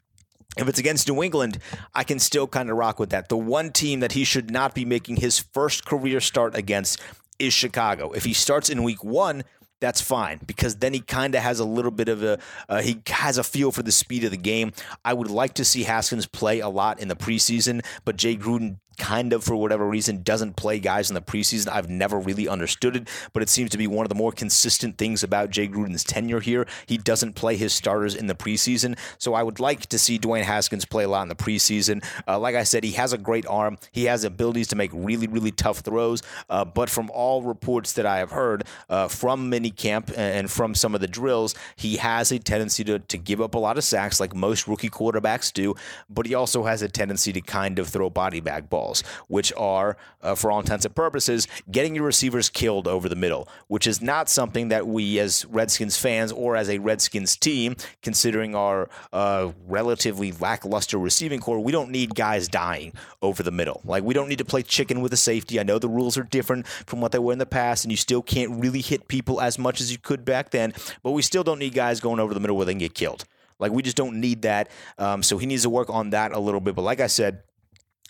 If 0.57 0.67
it's 0.69 0.79
against 0.79 1.09
New 1.09 1.23
England, 1.23 1.59
I 1.95 2.05
can 2.05 2.19
still 2.19 2.47
kind 2.47 2.71
of 2.71 2.77
rock 2.77 2.99
with 2.99 3.11
that. 3.11 3.29
The 3.29 3.37
one 3.37 3.71
team 3.71 4.01
that 4.01 4.13
he 4.13 4.25
should 4.25 4.51
not 4.51 4.75
be 4.75 4.87
making 4.87 5.17
his 5.17 5.39
first 5.39 5.85
career 5.85 6.21
start 6.21 6.57
against 6.57 7.01
is 7.39 7.53
Chicago. 7.53 8.13
If 8.13 8.25
he 8.25 8.33
starts 8.33 8.71
in 8.71 8.83
week 8.83 9.05
one 9.05 9.45
that's 9.81 10.01
fine 10.01 10.41
because 10.47 10.77
then 10.77 10.95
he 10.95 11.01
kind 11.01 11.35
of 11.35 11.43
has 11.43 11.61
a 11.61 11.65
little 11.65 11.91
bit 11.91 12.09
of 12.09 12.23
a 12.23 12.39
uh, 12.69 12.81
he 12.81 13.01
has 13.09 13.39
a 13.39 13.45
feel 13.45 13.73
for 13.73 13.83
the 13.83 13.93
speed 13.93 14.25
of 14.25 14.31
the 14.31 14.37
game. 14.37 14.73
I 15.05 15.13
would 15.13 15.31
like 15.31 15.55
to 15.55 15.65
see 15.65 15.83
Haskins 15.83 16.27
play 16.27 16.61
a 16.61 16.69
lot 16.69 17.01
in 17.01 17.09
the 17.09 17.17
preseason, 17.17 17.85
but 18.05 18.17
Jay 18.17 18.37
Gruden 18.37 18.79
kind 18.97 19.33
of, 19.33 19.45
for 19.45 19.57
whatever 19.57 19.87
reason, 19.89 20.23
doesn't 20.23 20.57
play 20.57 20.79
guys 20.79 21.11
in 21.11 21.15
the 21.15 21.21
preseason. 21.21 21.69
I've 21.69 21.89
never 21.89 22.19
really 22.19 22.49
understood 22.49 22.97
it, 22.97 23.09
but 23.33 23.43
it 23.43 23.49
seems 23.49 23.71
to 23.71 23.79
be 23.79 23.87
one 23.87 24.05
of 24.05 24.09
the 24.09 24.15
more 24.15 24.33
consistent 24.33 24.99
things 24.99 25.23
about 25.23 25.51
Jay 25.51 25.69
Gruden's 25.69 26.05
tenure 26.05 26.41
here. 26.41 26.67
He 26.87 26.99
doesn't 26.99 27.35
play 27.35 27.57
his 27.57 27.73
starters 27.73 28.15
in 28.15 28.27
the 28.27 28.35
preseason, 28.35 28.99
so 29.19 29.35
I 29.35 29.43
would 29.43 29.61
like 29.61 29.87
to 29.87 29.99
see 29.99 30.19
Dwayne 30.19 30.43
Haskins 30.43 30.85
play 30.85 31.05
a 31.05 31.09
lot 31.09 31.23
in 31.23 31.29
the 31.29 31.35
preseason. 31.35 32.05
Uh, 32.27 32.39
like 32.39 32.55
I 32.55 32.65
said, 32.65 32.85
he 32.85 32.93
has 32.93 33.13
a 33.13 33.19
great 33.19 33.47
arm. 33.47 33.79
He 33.93 34.05
has 34.05 34.25
abilities 34.25 34.69
to 34.69 34.77
make 34.77 34.91
really, 34.93 35.27
really 35.27 35.51
tough 35.51 35.79
throws, 35.81 36.23
uh, 36.49 36.65
but 36.65 36.89
from 36.89 37.11
all 37.11 37.43
reports 37.43 37.93
that 37.95 38.07
I 38.07 38.19
have 38.19 38.31
heard 38.31 38.65
uh, 38.89 39.09
from 39.09 39.51
minicamp 39.51 40.17
and 40.17 40.51
from 40.51 40.75
some 40.75 40.95
of 40.95 41.01
the 41.01 41.09
drills, 41.09 41.55
he 41.77 41.97
has 41.97 42.33
a 42.33 42.39
tendency 42.39 42.85
to, 42.85 42.99
to 42.99 43.19
give 43.19 43.41
up 43.41 43.55
a 43.55 43.59
lot 43.59 43.79
of 43.79 43.85
sacks 43.85 44.21
like 44.21 44.35
most 44.35 44.69
rookie 44.69 44.91
quarterbacks 44.91 45.53
do, 45.53 45.75
but 46.09 46.27
he 46.27 46.35
also 46.35 46.65
has 46.65 46.83
a 46.83 46.89
tendency 46.89 47.33
to 47.33 47.41
kind 47.41 47.79
of 47.79 47.89
throw 47.89 48.09
body 48.09 48.41
bag 48.41 48.71
balls 48.71 48.84
which 49.29 49.53
are, 49.57 49.97
uh, 50.23 50.35
for 50.35 50.51
all 50.51 50.61
intents 50.61 50.85
and 50.85 50.95
purposes, 50.95 51.49
getting 51.71 51.95
your 51.95 52.05
receivers 52.05 52.51
killed 52.51 52.87
over 52.87 53.09
the 53.09 53.17
middle, 53.17 53.49
which 53.69 53.87
is 53.87 54.03
not 54.03 54.29
something 54.29 54.69
that 54.69 54.87
we 54.87 55.19
as 55.19 55.45
Redskins 55.47 55.97
fans 55.97 56.33
or 56.33 56.57
as 56.57 56.69
a 56.69 56.79
Redskins 56.79 57.37
team, 57.37 57.77
considering 58.03 58.55
our 58.55 58.89
uh, 59.13 59.53
relatively 59.67 60.33
lackluster 60.33 60.99
receiving 60.99 61.41
core, 61.41 61.61
we 61.61 61.73
don't 61.73 61.91
need 61.91 62.15
guys 62.15 62.49
dying 62.49 62.93
over 63.23 63.43
the 63.43 63.51
middle. 63.51 63.81
Like, 63.85 64.05
we 64.05 64.15
don't 64.15 64.29
need 64.29 64.39
to 64.39 64.45
play 64.45 64.63
chicken 64.63 65.01
with 65.01 65.13
a 65.13 65.17
safety. 65.17 65.59
I 65.59 65.63
know 65.63 65.79
the 65.79 65.89
rules 65.89 66.19
are 66.19 66.23
different 66.23 66.67
from 66.67 67.01
what 67.01 67.13
they 67.13 67.19
were 67.19 67.33
in 67.33 67.39
the 67.39 67.47
past, 67.47 67.85
and 67.85 67.93
you 67.93 67.97
still 67.97 68.23
can't 68.23 68.61
really 68.61 68.81
hit 68.81 69.09
people 69.09 69.41
as 69.41 69.59
much 69.59 69.81
as 69.81 69.91
you 69.91 69.99
could 69.99 70.25
back 70.25 70.51
then, 70.51 70.75
but 71.03 71.13
we 71.13 71.23
still 71.23 71.45
don't 71.45 71.59
need 71.59 71.75
guys 71.75 72.01
going 72.01 72.21
over 72.21 72.35
the 72.35 72.41
middle 72.41 72.57
where 72.57 72.67
they 72.67 72.73
can 72.73 72.79
get 72.79 72.95
killed. 72.95 73.25
Like, 73.59 73.73
we 73.73 73.83
just 73.83 73.97
don't 73.97 74.21
need 74.21 74.43
that. 74.43 74.69
Um, 74.99 75.23
so 75.23 75.39
he 75.39 75.47
needs 75.47 75.63
to 75.63 75.71
work 75.71 75.89
on 75.89 76.11
that 76.11 76.33
a 76.33 76.39
little 76.39 76.61
bit. 76.61 76.75
But 76.75 76.83
like 76.83 77.01
I 77.01 77.07
said, 77.07 77.43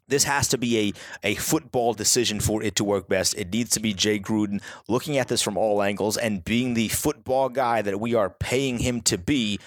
this 0.08 0.24
has 0.24 0.48
to 0.48 0.58
be 0.58 0.92
a, 1.22 1.28
a 1.28 1.34
football 1.36 1.94
decision 1.94 2.40
for 2.40 2.62
it 2.62 2.76
to 2.76 2.84
work 2.84 3.08
best. 3.08 3.34
It 3.36 3.52
needs 3.52 3.70
to 3.70 3.80
be 3.80 3.94
Jay 3.94 4.18
Gruden 4.18 4.62
looking 4.88 5.16
at 5.16 5.28
this 5.28 5.42
from 5.42 5.56
all 5.56 5.82
angles 5.82 6.16
and 6.16 6.44
being 6.44 6.74
the 6.74 6.88
football 6.88 7.48
guy 7.48 7.82
that 7.82 8.00
we 8.00 8.14
are 8.14 8.30
paying 8.30 8.78
him 8.78 9.00
to 9.02 9.18
be. 9.18 9.58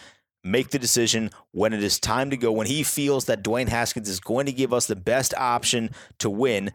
Make 0.43 0.69
the 0.69 0.79
decision 0.79 1.31
when 1.51 1.73
it 1.73 1.83
is 1.83 1.99
time 1.99 2.29
to 2.29 2.37
go. 2.37 2.51
When 2.51 2.67
he 2.67 2.83
feels 2.83 3.25
that 3.25 3.43
Dwayne 3.43 3.67
Haskins 3.67 4.07
is 4.07 4.19
going 4.19 4.45
to 4.45 4.53
give 4.53 4.71
us 4.71 4.85
the 4.85 4.95
best 4.95 5.33
option 5.35 5.89
to 6.19 6.29
win, 6.29 6.71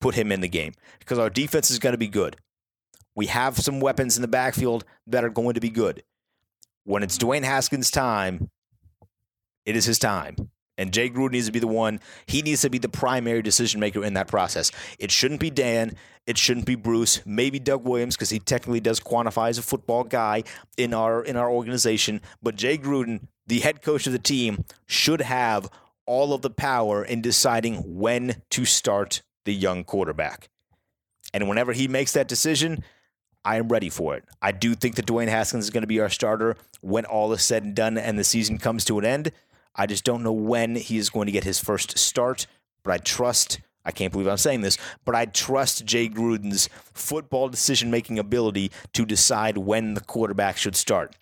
put 0.00 0.16
him 0.16 0.30
in 0.30 0.40
the 0.42 0.48
game 0.48 0.74
because 0.98 1.18
our 1.18 1.30
defense 1.30 1.70
is 1.70 1.78
going 1.78 1.94
to 1.94 1.98
be 1.98 2.08
good. 2.08 2.36
We 3.14 3.26
have 3.26 3.56
some 3.56 3.80
weapons 3.80 4.16
in 4.16 4.22
the 4.22 4.28
backfield 4.28 4.84
that 5.06 5.24
are 5.24 5.30
going 5.30 5.54
to 5.54 5.60
be 5.60 5.70
good. 5.70 6.02
When 6.82 7.02
it's 7.02 7.16
Dwayne 7.16 7.44
Haskins' 7.44 7.90
time, 7.90 8.50
it 9.64 9.76
is 9.76 9.86
his 9.86 9.98
time. 9.98 10.50
And 10.76 10.92
Jay 10.92 11.08
Gruden 11.08 11.32
needs 11.32 11.46
to 11.46 11.52
be 11.52 11.60
the 11.60 11.66
one. 11.66 12.00
He 12.26 12.42
needs 12.42 12.62
to 12.62 12.70
be 12.70 12.78
the 12.78 12.88
primary 12.88 13.42
decision 13.42 13.80
maker 13.80 14.04
in 14.04 14.14
that 14.14 14.26
process. 14.26 14.72
It 14.98 15.10
shouldn't 15.10 15.40
be 15.40 15.50
Dan. 15.50 15.94
It 16.26 16.38
shouldn't 16.38 16.66
be 16.66 16.74
Bruce. 16.74 17.20
Maybe 17.24 17.58
Doug 17.58 17.84
Williams 17.84 18.16
because 18.16 18.30
he 18.30 18.38
technically 18.38 18.80
does 18.80 18.98
quantify 18.98 19.50
as 19.50 19.58
a 19.58 19.62
football 19.62 20.04
guy 20.04 20.44
in 20.76 20.94
our 20.94 21.22
in 21.22 21.36
our 21.36 21.50
organization. 21.50 22.20
But 22.42 22.56
Jay 22.56 22.76
Gruden, 22.78 23.28
the 23.46 23.60
head 23.60 23.82
coach 23.82 24.06
of 24.06 24.12
the 24.12 24.18
team, 24.18 24.64
should 24.86 25.20
have 25.20 25.70
all 26.06 26.32
of 26.32 26.42
the 26.42 26.50
power 26.50 27.04
in 27.04 27.22
deciding 27.22 27.76
when 27.98 28.42
to 28.50 28.64
start 28.64 29.22
the 29.44 29.54
young 29.54 29.84
quarterback. 29.84 30.48
And 31.32 31.48
whenever 31.48 31.72
he 31.72 31.88
makes 31.88 32.12
that 32.12 32.28
decision, 32.28 32.84
I 33.44 33.56
am 33.56 33.68
ready 33.68 33.90
for 33.90 34.16
it. 34.16 34.24
I 34.40 34.52
do 34.52 34.74
think 34.74 34.96
that 34.96 35.06
Dwayne 35.06 35.28
Haskins 35.28 35.64
is 35.64 35.70
going 35.70 35.82
to 35.82 35.88
be 35.88 36.00
our 36.00 36.08
starter 36.08 36.56
when 36.80 37.04
all 37.04 37.32
is 37.32 37.42
said 37.42 37.62
and 37.62 37.74
done 37.74 37.98
and 37.98 38.18
the 38.18 38.24
season 38.24 38.58
comes 38.58 38.84
to 38.86 38.98
an 38.98 39.04
end. 39.04 39.32
I 39.76 39.86
just 39.86 40.04
don't 40.04 40.22
know 40.22 40.32
when 40.32 40.76
he 40.76 40.98
is 40.98 41.10
going 41.10 41.26
to 41.26 41.32
get 41.32 41.44
his 41.44 41.58
first 41.58 41.98
start, 41.98 42.46
but 42.82 42.92
I 42.92 42.98
trust. 42.98 43.60
I 43.84 43.90
can't 43.90 44.12
believe 44.12 44.28
I'm 44.28 44.38
saying 44.38 44.62
this, 44.62 44.78
but 45.04 45.14
I 45.14 45.26
trust 45.26 45.84
Jay 45.84 46.08
Gruden's 46.08 46.70
football 46.94 47.48
decision 47.48 47.90
making 47.90 48.18
ability 48.18 48.70
to 48.94 49.04
decide 49.04 49.58
when 49.58 49.94
the 49.94 50.00
quarterback 50.00 50.56
should 50.56 50.74
start. 50.74 51.14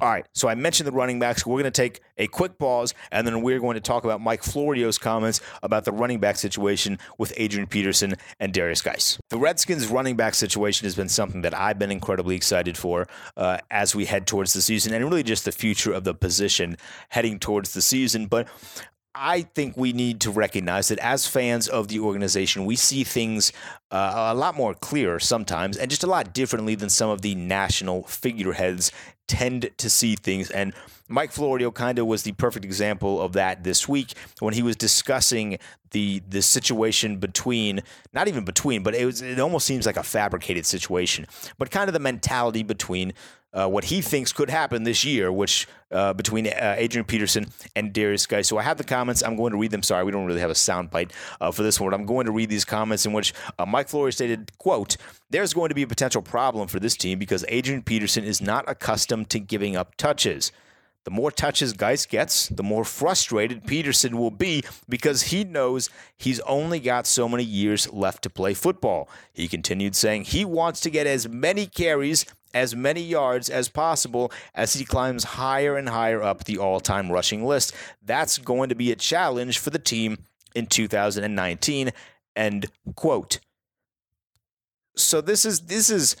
All 0.00 0.08
right, 0.08 0.24
so 0.32 0.48
I 0.48 0.54
mentioned 0.54 0.86
the 0.86 0.92
running 0.92 1.18
backs. 1.18 1.44
We're 1.44 1.56
going 1.56 1.64
to 1.64 1.70
take 1.72 2.00
a 2.18 2.28
quick 2.28 2.56
pause, 2.56 2.94
and 3.10 3.26
then 3.26 3.42
we're 3.42 3.58
going 3.58 3.74
to 3.74 3.80
talk 3.80 4.04
about 4.04 4.20
Mike 4.20 4.42
Florio's 4.42 4.96
comments 4.96 5.40
about 5.60 5.84
the 5.84 5.90
running 5.90 6.20
back 6.20 6.36
situation 6.36 6.98
with 7.18 7.32
Adrian 7.36 7.66
Peterson 7.66 8.14
and 8.38 8.52
Derrius 8.52 8.82
Guice. 8.82 9.18
The 9.30 9.38
Redskins' 9.38 9.88
running 9.88 10.14
back 10.14 10.34
situation 10.34 10.86
has 10.86 10.94
been 10.94 11.08
something 11.08 11.42
that 11.42 11.52
I've 11.52 11.80
been 11.80 11.90
incredibly 11.90 12.36
excited 12.36 12.78
for 12.78 13.08
uh, 13.36 13.58
as 13.72 13.96
we 13.96 14.04
head 14.04 14.28
towards 14.28 14.52
the 14.52 14.62
season, 14.62 14.94
and 14.94 15.04
really 15.04 15.24
just 15.24 15.44
the 15.44 15.52
future 15.52 15.92
of 15.92 16.04
the 16.04 16.14
position 16.14 16.76
heading 17.08 17.40
towards 17.40 17.74
the 17.74 17.82
season. 17.82 18.26
But 18.26 18.46
I 19.20 19.42
think 19.42 19.76
we 19.76 19.92
need 19.92 20.20
to 20.20 20.30
recognize 20.30 20.88
that 20.88 20.98
as 21.00 21.26
fans 21.26 21.68
of 21.68 21.88
the 21.88 21.98
organization, 21.98 22.64
we 22.64 22.76
see 22.76 23.04
things 23.04 23.52
uh, 23.90 24.30
a 24.32 24.34
lot 24.34 24.56
more 24.56 24.74
clear 24.74 25.18
sometimes 25.18 25.76
and 25.76 25.90
just 25.90 26.04
a 26.04 26.06
lot 26.06 26.32
differently 26.32 26.74
than 26.74 26.88
some 26.88 27.10
of 27.10 27.22
the 27.22 27.34
national 27.34 28.04
figureheads 28.04 28.92
tend 29.26 29.70
to 29.76 29.90
see 29.90 30.14
things. 30.16 30.50
And 30.50 30.72
Mike 31.08 31.32
Florio 31.32 31.70
kind 31.70 31.98
of 31.98 32.06
was 32.06 32.22
the 32.22 32.32
perfect 32.32 32.64
example 32.64 33.20
of 33.20 33.32
that 33.32 33.64
this 33.64 33.88
week 33.88 34.14
when 34.40 34.54
he 34.54 34.62
was 34.62 34.76
discussing 34.76 35.58
the 35.90 36.22
the 36.28 36.42
situation 36.42 37.16
between 37.16 37.80
not 38.12 38.28
even 38.28 38.44
between, 38.44 38.82
but 38.82 38.94
it 38.94 39.06
was 39.06 39.22
it 39.22 39.40
almost 39.40 39.66
seems 39.66 39.86
like 39.86 39.96
a 39.96 40.02
fabricated 40.02 40.66
situation, 40.66 41.26
but 41.56 41.70
kind 41.70 41.88
of 41.88 41.94
the 41.94 42.00
mentality 42.00 42.62
between 42.62 43.14
uh, 43.52 43.66
what 43.68 43.84
he 43.84 44.00
thinks 44.00 44.32
could 44.32 44.50
happen 44.50 44.82
this 44.82 45.04
year, 45.04 45.32
which 45.32 45.66
uh, 45.90 46.12
between 46.12 46.46
uh, 46.46 46.74
Adrian 46.76 47.04
Peterson 47.04 47.46
and 47.74 47.92
Derrius 47.92 48.28
Guice. 48.28 48.48
So 48.48 48.58
I 48.58 48.62
have 48.62 48.76
the 48.76 48.84
comments. 48.84 49.22
I'm 49.22 49.36
going 49.36 49.52
to 49.52 49.58
read 49.58 49.70
them. 49.70 49.82
Sorry, 49.82 50.04
we 50.04 50.12
don't 50.12 50.26
really 50.26 50.40
have 50.40 50.50
a 50.50 50.54
sound 50.54 50.90
bite 50.90 51.12
uh, 51.40 51.50
for 51.50 51.62
this 51.62 51.80
one. 51.80 51.94
I'm 51.94 52.04
going 52.06 52.26
to 52.26 52.32
read 52.32 52.50
these 52.50 52.64
comments 52.64 53.06
in 53.06 53.12
which 53.12 53.32
uh, 53.58 53.64
Mike 53.64 53.88
Florio 53.88 54.10
stated, 54.10 54.56
"quote 54.58 54.96
There's 55.30 55.54
going 55.54 55.70
to 55.70 55.74
be 55.74 55.82
a 55.82 55.86
potential 55.86 56.22
problem 56.22 56.68
for 56.68 56.78
this 56.78 56.96
team 56.96 57.18
because 57.18 57.44
Adrian 57.48 57.82
Peterson 57.82 58.24
is 58.24 58.40
not 58.40 58.68
accustomed 58.68 59.30
to 59.30 59.38
giving 59.38 59.76
up 59.76 59.96
touches." 59.96 60.52
The 61.08 61.14
more 61.14 61.30
touches 61.30 61.72
Guice 61.72 62.04
gets, 62.04 62.48
the 62.48 62.62
more 62.62 62.84
frustrated 62.84 63.66
Peterson 63.66 64.18
will 64.18 64.30
be 64.30 64.62
because 64.90 65.22
he 65.22 65.42
knows 65.42 65.88
he's 66.18 66.38
only 66.40 66.80
got 66.80 67.06
so 67.06 67.26
many 67.26 67.44
years 67.44 67.90
left 67.90 68.22
to 68.24 68.30
play 68.30 68.52
football. 68.52 69.08
He 69.32 69.48
continued 69.48 69.96
saying 69.96 70.24
he 70.24 70.44
wants 70.44 70.80
to 70.80 70.90
get 70.90 71.06
as 71.06 71.26
many 71.26 71.64
carries, 71.64 72.26
as 72.54 72.74
many 72.74 73.02
yards 73.02 73.50
as 73.50 73.68
possible 73.68 74.32
as 74.54 74.74
he 74.74 74.84
climbs 74.84 75.24
higher 75.24 75.76
and 75.76 75.88
higher 75.88 76.22
up 76.22 76.44
the 76.44 76.58
all 76.58 76.80
time 76.80 77.10
rushing 77.10 77.44
list. 77.44 77.74
That's 78.02 78.38
going 78.38 78.68
to 78.68 78.74
be 78.74 78.90
a 78.90 78.96
challenge 78.96 79.58
for 79.58 79.70
the 79.70 79.78
team 79.78 80.18
in 80.54 80.66
2019. 80.66 81.90
End 82.36 82.66
quote. 82.94 83.40
So 84.96 85.20
this 85.20 85.44
is 85.44 85.60
this 85.62 85.90
is 85.90 86.16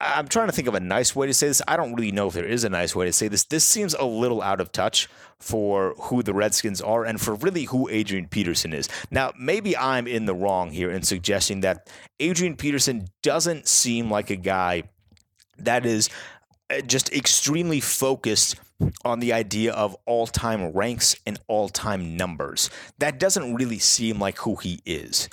I'm 0.00 0.28
trying 0.28 0.46
to 0.48 0.52
think 0.52 0.66
of 0.66 0.74
a 0.74 0.80
nice 0.80 1.14
way 1.14 1.26
to 1.26 1.34
say 1.34 1.48
this. 1.48 1.60
I 1.68 1.76
don't 1.76 1.94
really 1.94 2.10
know 2.10 2.28
if 2.28 2.34
there 2.34 2.44
is 2.44 2.64
a 2.64 2.70
nice 2.70 2.96
way 2.96 3.04
to 3.04 3.12
say 3.12 3.28
this. 3.28 3.44
This 3.44 3.64
seems 3.64 3.92
a 3.92 4.04
little 4.04 4.40
out 4.40 4.60
of 4.60 4.72
touch 4.72 5.08
for 5.38 5.94
who 5.98 6.22
the 6.22 6.32
Redskins 6.32 6.80
are 6.80 7.04
and 7.04 7.20
for 7.20 7.34
really 7.34 7.64
who 7.64 7.86
Adrian 7.90 8.26
Peterson 8.26 8.72
is. 8.72 8.88
Now, 9.10 9.32
maybe 9.38 9.76
I'm 9.76 10.06
in 10.06 10.24
the 10.24 10.34
wrong 10.34 10.70
here 10.70 10.90
in 10.90 11.02
suggesting 11.02 11.60
that 11.60 11.90
Adrian 12.18 12.56
Peterson 12.56 13.08
doesn't 13.22 13.68
seem 13.68 14.10
like 14.10 14.30
a 14.30 14.36
guy 14.36 14.84
that 15.58 15.84
is 15.84 16.08
uh, 16.70 16.80
just 16.80 17.12
extremely 17.12 17.80
focused 17.80 18.58
on 19.04 19.20
the 19.20 19.34
idea 19.34 19.72
of 19.72 19.94
all 20.06 20.26
time 20.26 20.68
ranks 20.72 21.14
and 21.26 21.38
all 21.46 21.68
time 21.68 22.16
numbers. 22.16 22.70
That 22.98 23.18
doesn't 23.18 23.54
really 23.54 23.78
seem 23.78 24.18
like 24.18 24.38
who 24.38 24.56
he 24.56 24.80
is. 24.86 25.28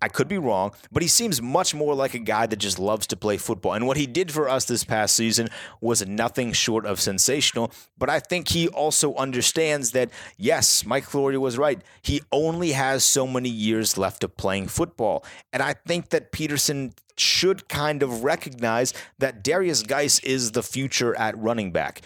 I 0.00 0.08
could 0.08 0.28
be 0.28 0.38
wrong, 0.38 0.72
but 0.92 1.02
he 1.02 1.08
seems 1.08 1.42
much 1.42 1.74
more 1.74 1.94
like 1.94 2.14
a 2.14 2.18
guy 2.18 2.46
that 2.46 2.56
just 2.56 2.78
loves 2.78 3.06
to 3.08 3.16
play 3.16 3.36
football. 3.36 3.72
And 3.72 3.86
what 3.86 3.96
he 3.96 4.06
did 4.06 4.30
for 4.30 4.48
us 4.48 4.64
this 4.64 4.84
past 4.84 5.14
season 5.14 5.48
was 5.80 6.06
nothing 6.06 6.52
short 6.52 6.86
of 6.86 7.00
sensational. 7.00 7.72
But 7.96 8.08
I 8.08 8.20
think 8.20 8.48
he 8.48 8.68
also 8.68 9.14
understands 9.14 9.90
that, 9.92 10.10
yes, 10.36 10.84
Mike 10.84 11.04
Florio 11.04 11.40
was 11.40 11.58
right. 11.58 11.82
He 12.02 12.22
only 12.30 12.72
has 12.72 13.02
so 13.04 13.26
many 13.26 13.48
years 13.48 13.98
left 13.98 14.22
of 14.22 14.36
playing 14.36 14.68
football. 14.68 15.24
And 15.52 15.62
I 15.62 15.74
think 15.74 16.10
that 16.10 16.30
Peterson 16.30 16.92
should 17.16 17.68
kind 17.68 18.02
of 18.02 18.22
recognize 18.22 18.94
that 19.18 19.42
Derrius 19.42 19.86
Guice 19.86 20.20
is 20.20 20.52
the 20.52 20.62
future 20.62 21.18
at 21.18 21.36
running 21.36 21.72
back, 21.72 22.02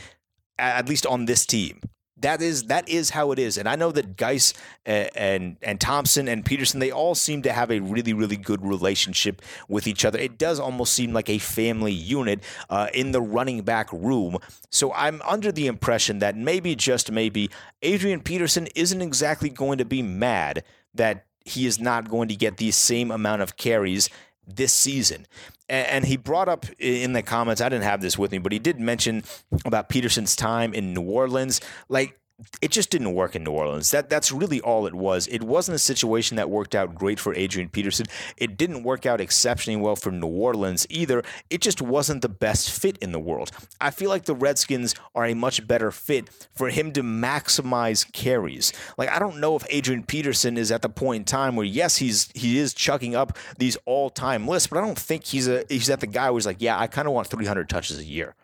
at 0.58 0.88
least 0.88 1.04
on 1.04 1.26
this 1.26 1.44
team 1.44 1.80
that 2.22 2.42
is 2.42 2.64
that 2.64 2.88
is 2.88 3.10
how 3.10 3.32
it 3.32 3.38
is. 3.38 3.58
And 3.58 3.68
I 3.68 3.76
know 3.76 3.92
that 3.92 4.16
Guice 4.16 4.54
and, 4.84 5.10
and, 5.14 5.56
and 5.62 5.80
Thompson 5.80 6.28
and 6.28 6.44
Peterson 6.44 6.80
they 6.80 6.90
all 6.90 7.14
seem 7.14 7.42
to 7.42 7.52
have 7.52 7.70
a 7.70 7.80
really 7.80 8.12
really 8.12 8.36
good 8.36 8.64
relationship 8.64 9.42
with 9.68 9.86
each 9.86 10.04
other. 10.04 10.18
It 10.18 10.38
does 10.38 10.58
almost 10.58 10.92
seem 10.92 11.12
like 11.12 11.28
a 11.28 11.38
family 11.38 11.92
unit 11.92 12.42
uh, 12.70 12.88
in 12.94 13.12
the 13.12 13.20
running 13.20 13.62
back 13.62 13.92
room. 13.92 14.38
So 14.70 14.92
I'm 14.94 15.20
under 15.22 15.52
the 15.52 15.66
impression 15.66 16.18
that 16.20 16.36
maybe 16.36 16.74
just 16.74 17.10
maybe 17.12 17.50
Adrian 17.82 18.20
Peterson 18.20 18.68
isn't 18.74 19.02
exactly 19.02 19.50
going 19.50 19.78
to 19.78 19.84
be 19.84 20.02
mad 20.02 20.64
that 20.94 21.26
he 21.44 21.66
is 21.66 21.80
not 21.80 22.08
going 22.08 22.28
to 22.28 22.36
get 22.36 22.56
the 22.56 22.70
same 22.70 23.10
amount 23.10 23.42
of 23.42 23.56
carries 23.56 24.08
this 24.46 24.72
season. 24.72 25.26
And 25.68 26.04
he 26.04 26.16
brought 26.16 26.48
up 26.48 26.66
in 26.78 27.12
the 27.14 27.22
comments, 27.22 27.60
I 27.60 27.68
didn't 27.68 27.84
have 27.84 28.00
this 28.02 28.18
with 28.18 28.32
me, 28.32 28.38
but 28.38 28.52
he 28.52 28.58
did 28.58 28.78
mention 28.78 29.24
about 29.64 29.88
Peterson's 29.88 30.36
time 30.36 30.74
in 30.74 30.92
New 30.92 31.02
Orleans. 31.02 31.60
Like, 31.88 32.18
it 32.60 32.70
just 32.70 32.90
didn't 32.90 33.14
work 33.14 33.34
in 33.34 33.44
New 33.44 33.52
Orleans. 33.52 33.90
That 33.90 34.08
that's 34.08 34.32
really 34.32 34.60
all 34.60 34.86
it 34.86 34.94
was. 34.94 35.26
It 35.28 35.42
wasn't 35.42 35.76
a 35.76 35.78
situation 35.78 36.36
that 36.36 36.50
worked 36.50 36.74
out 36.74 36.94
great 36.94 37.18
for 37.18 37.34
Adrian 37.34 37.68
Peterson. 37.68 38.06
It 38.36 38.56
didn't 38.56 38.82
work 38.82 39.06
out 39.06 39.20
exceptionally 39.20 39.80
well 39.80 39.96
for 39.96 40.10
New 40.10 40.26
Orleans 40.26 40.86
either. 40.90 41.22
It 41.50 41.60
just 41.60 41.82
wasn't 41.82 42.22
the 42.22 42.28
best 42.28 42.70
fit 42.70 42.98
in 42.98 43.12
the 43.12 43.18
world. 43.18 43.50
I 43.80 43.90
feel 43.90 44.10
like 44.10 44.24
the 44.24 44.34
Redskins 44.34 44.94
are 45.14 45.26
a 45.26 45.34
much 45.34 45.66
better 45.66 45.90
fit 45.90 46.30
for 46.54 46.70
him 46.70 46.92
to 46.92 47.02
maximize 47.02 48.10
carries. 48.12 48.72
Like 48.96 49.10
I 49.10 49.18
don't 49.18 49.38
know 49.38 49.56
if 49.56 49.66
Adrian 49.70 50.04
Peterson 50.04 50.56
is 50.56 50.70
at 50.70 50.82
the 50.82 50.88
point 50.88 51.20
in 51.20 51.24
time 51.24 51.56
where 51.56 51.66
yes, 51.66 51.96
he's 51.96 52.30
he 52.34 52.58
is 52.58 52.74
chucking 52.74 53.14
up 53.14 53.36
these 53.58 53.76
all-time 53.86 54.46
lists, 54.46 54.68
but 54.68 54.78
I 54.78 54.80
don't 54.80 54.98
think 54.98 55.24
he's 55.24 55.48
a 55.48 55.64
he's 55.68 55.90
at 55.90 56.00
the 56.00 56.06
guy 56.06 56.28
who's 56.28 56.46
like, 56.46 56.60
yeah, 56.60 56.78
I 56.78 56.86
kind 56.86 57.08
of 57.08 57.14
want 57.14 57.28
300 57.28 57.68
touches 57.68 57.98
a 57.98 58.04
year. 58.04 58.34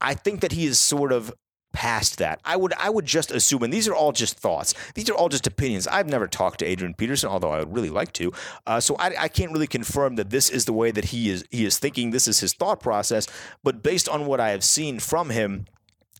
I 0.00 0.14
think 0.14 0.40
that 0.40 0.52
he 0.52 0.66
is 0.66 0.78
sort 0.78 1.12
of 1.12 1.32
past 1.78 2.18
that. 2.18 2.40
I 2.44 2.56
would 2.56 2.72
I 2.76 2.90
would 2.90 3.06
just 3.06 3.30
assume, 3.30 3.62
and 3.62 3.72
these 3.72 3.86
are 3.86 3.94
all 3.94 4.10
just 4.10 4.36
thoughts. 4.36 4.74
These 4.94 5.08
are 5.10 5.14
all 5.14 5.28
just 5.28 5.46
opinions. 5.46 5.86
I've 5.86 6.08
never 6.08 6.26
talked 6.26 6.58
to 6.58 6.66
Adrian 6.66 6.92
Peterson, 6.92 7.30
although 7.30 7.52
I 7.52 7.60
would 7.60 7.72
really 7.72 7.88
like 7.88 8.12
to. 8.14 8.32
Uh, 8.66 8.80
so 8.80 8.96
I, 8.96 9.14
I 9.16 9.28
can't 9.28 9.52
really 9.52 9.68
confirm 9.68 10.16
that 10.16 10.30
this 10.30 10.50
is 10.50 10.64
the 10.64 10.72
way 10.72 10.90
that 10.90 11.04
he 11.06 11.30
is 11.30 11.44
he 11.52 11.64
is 11.64 11.78
thinking. 11.78 12.10
This 12.10 12.26
is 12.26 12.40
his 12.40 12.52
thought 12.52 12.80
process. 12.80 13.28
But 13.62 13.80
based 13.80 14.08
on 14.08 14.26
what 14.26 14.40
I 14.40 14.50
have 14.50 14.64
seen 14.64 14.98
from 14.98 15.30
him. 15.30 15.66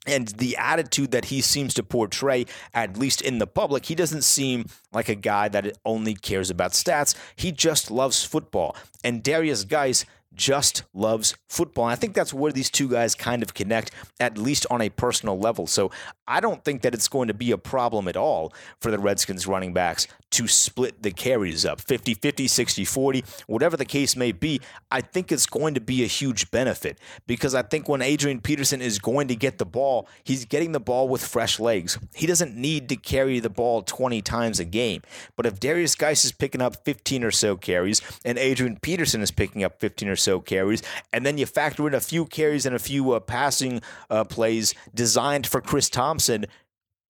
And 0.06 0.28
the 0.28 0.56
attitude 0.56 1.10
that 1.10 1.26
he 1.26 1.42
seems 1.42 1.74
to 1.74 1.82
portray, 1.82 2.46
at 2.72 2.96
least 2.96 3.20
in 3.20 3.38
the 3.38 3.46
public, 3.46 3.84
he 3.84 3.94
doesn't 3.94 4.22
seem 4.22 4.64
like 4.90 5.10
a 5.10 5.14
guy 5.14 5.48
that 5.48 5.76
only 5.84 6.14
cares 6.14 6.48
about 6.48 6.72
stats. 6.72 7.14
He 7.36 7.52
just 7.52 7.90
loves 7.90 8.24
football. 8.24 8.74
And 9.04 9.22
Derrius 9.22 9.68
Guice 9.68 10.06
just 10.34 10.84
loves 10.94 11.34
football. 11.48 11.84
And 11.86 11.92
I 11.92 11.96
think 11.96 12.14
that's 12.14 12.32
where 12.34 12.52
these 12.52 12.70
two 12.70 12.88
guys 12.88 13.14
kind 13.14 13.42
of 13.42 13.54
connect, 13.54 13.90
at 14.20 14.38
least 14.38 14.66
on 14.70 14.80
a 14.80 14.88
personal 14.90 15.38
level. 15.38 15.66
So 15.66 15.90
I 16.28 16.40
don't 16.40 16.62
think 16.62 16.82
that 16.82 16.94
it's 16.94 17.08
going 17.08 17.28
to 17.28 17.34
be 17.34 17.50
a 17.50 17.58
problem 17.58 18.06
at 18.06 18.16
all 18.16 18.52
for 18.80 18.90
the 18.90 18.98
Redskins 18.98 19.46
running 19.46 19.72
backs 19.72 20.06
to 20.30 20.46
split 20.46 21.02
the 21.02 21.10
carries 21.10 21.64
up 21.64 21.80
50 21.80 22.14
50, 22.14 22.46
60 22.46 22.84
40, 22.84 23.24
whatever 23.46 23.76
the 23.76 23.84
case 23.84 24.14
may 24.14 24.32
be. 24.32 24.60
I 24.90 25.00
think 25.00 25.32
it's 25.32 25.46
going 25.46 25.74
to 25.74 25.80
be 25.80 26.04
a 26.04 26.06
huge 26.06 26.50
benefit 26.50 26.98
because 27.26 27.54
I 27.54 27.62
think 27.62 27.88
when 27.88 28.02
Adrian 28.02 28.40
Peterson 28.40 28.82
is 28.82 28.98
going 28.98 29.28
to 29.28 29.36
get 29.36 29.58
the 29.58 29.64
ball, 29.64 30.06
he's 30.24 30.44
getting 30.44 30.72
the 30.72 30.80
ball 30.80 31.08
with 31.08 31.24
fresh 31.24 31.58
legs. 31.58 31.98
He 32.14 32.26
doesn't 32.26 32.54
need 32.54 32.90
to 32.90 32.96
carry 32.96 33.40
the 33.40 33.48
ball 33.48 33.82
20 33.82 34.20
times 34.20 34.60
a 34.60 34.64
game. 34.66 35.02
But 35.34 35.46
if 35.46 35.58
Derrius 35.58 35.96
Guice 35.96 36.26
is 36.26 36.32
picking 36.32 36.60
up 36.60 36.84
15 36.84 37.24
or 37.24 37.30
so 37.30 37.56
carries 37.56 38.02
and 38.24 38.36
Adrian 38.38 38.76
Peterson 38.76 39.22
is 39.22 39.30
picking 39.30 39.64
up 39.64 39.80
15 39.80 40.08
or 40.10 40.16
so 40.16 40.40
carries, 40.40 40.82
and 41.12 41.24
then 41.24 41.38
you 41.38 41.46
factor 41.46 41.86
in 41.88 41.94
a 41.94 42.00
few 42.00 42.26
carries 42.26 42.66
and 42.66 42.76
a 42.76 42.78
few 42.78 43.12
uh, 43.12 43.20
passing 43.20 43.80
uh, 44.10 44.24
plays 44.24 44.74
designed 44.94 45.46
for 45.46 45.62
Chris 45.62 45.88
Thompson, 45.88 46.17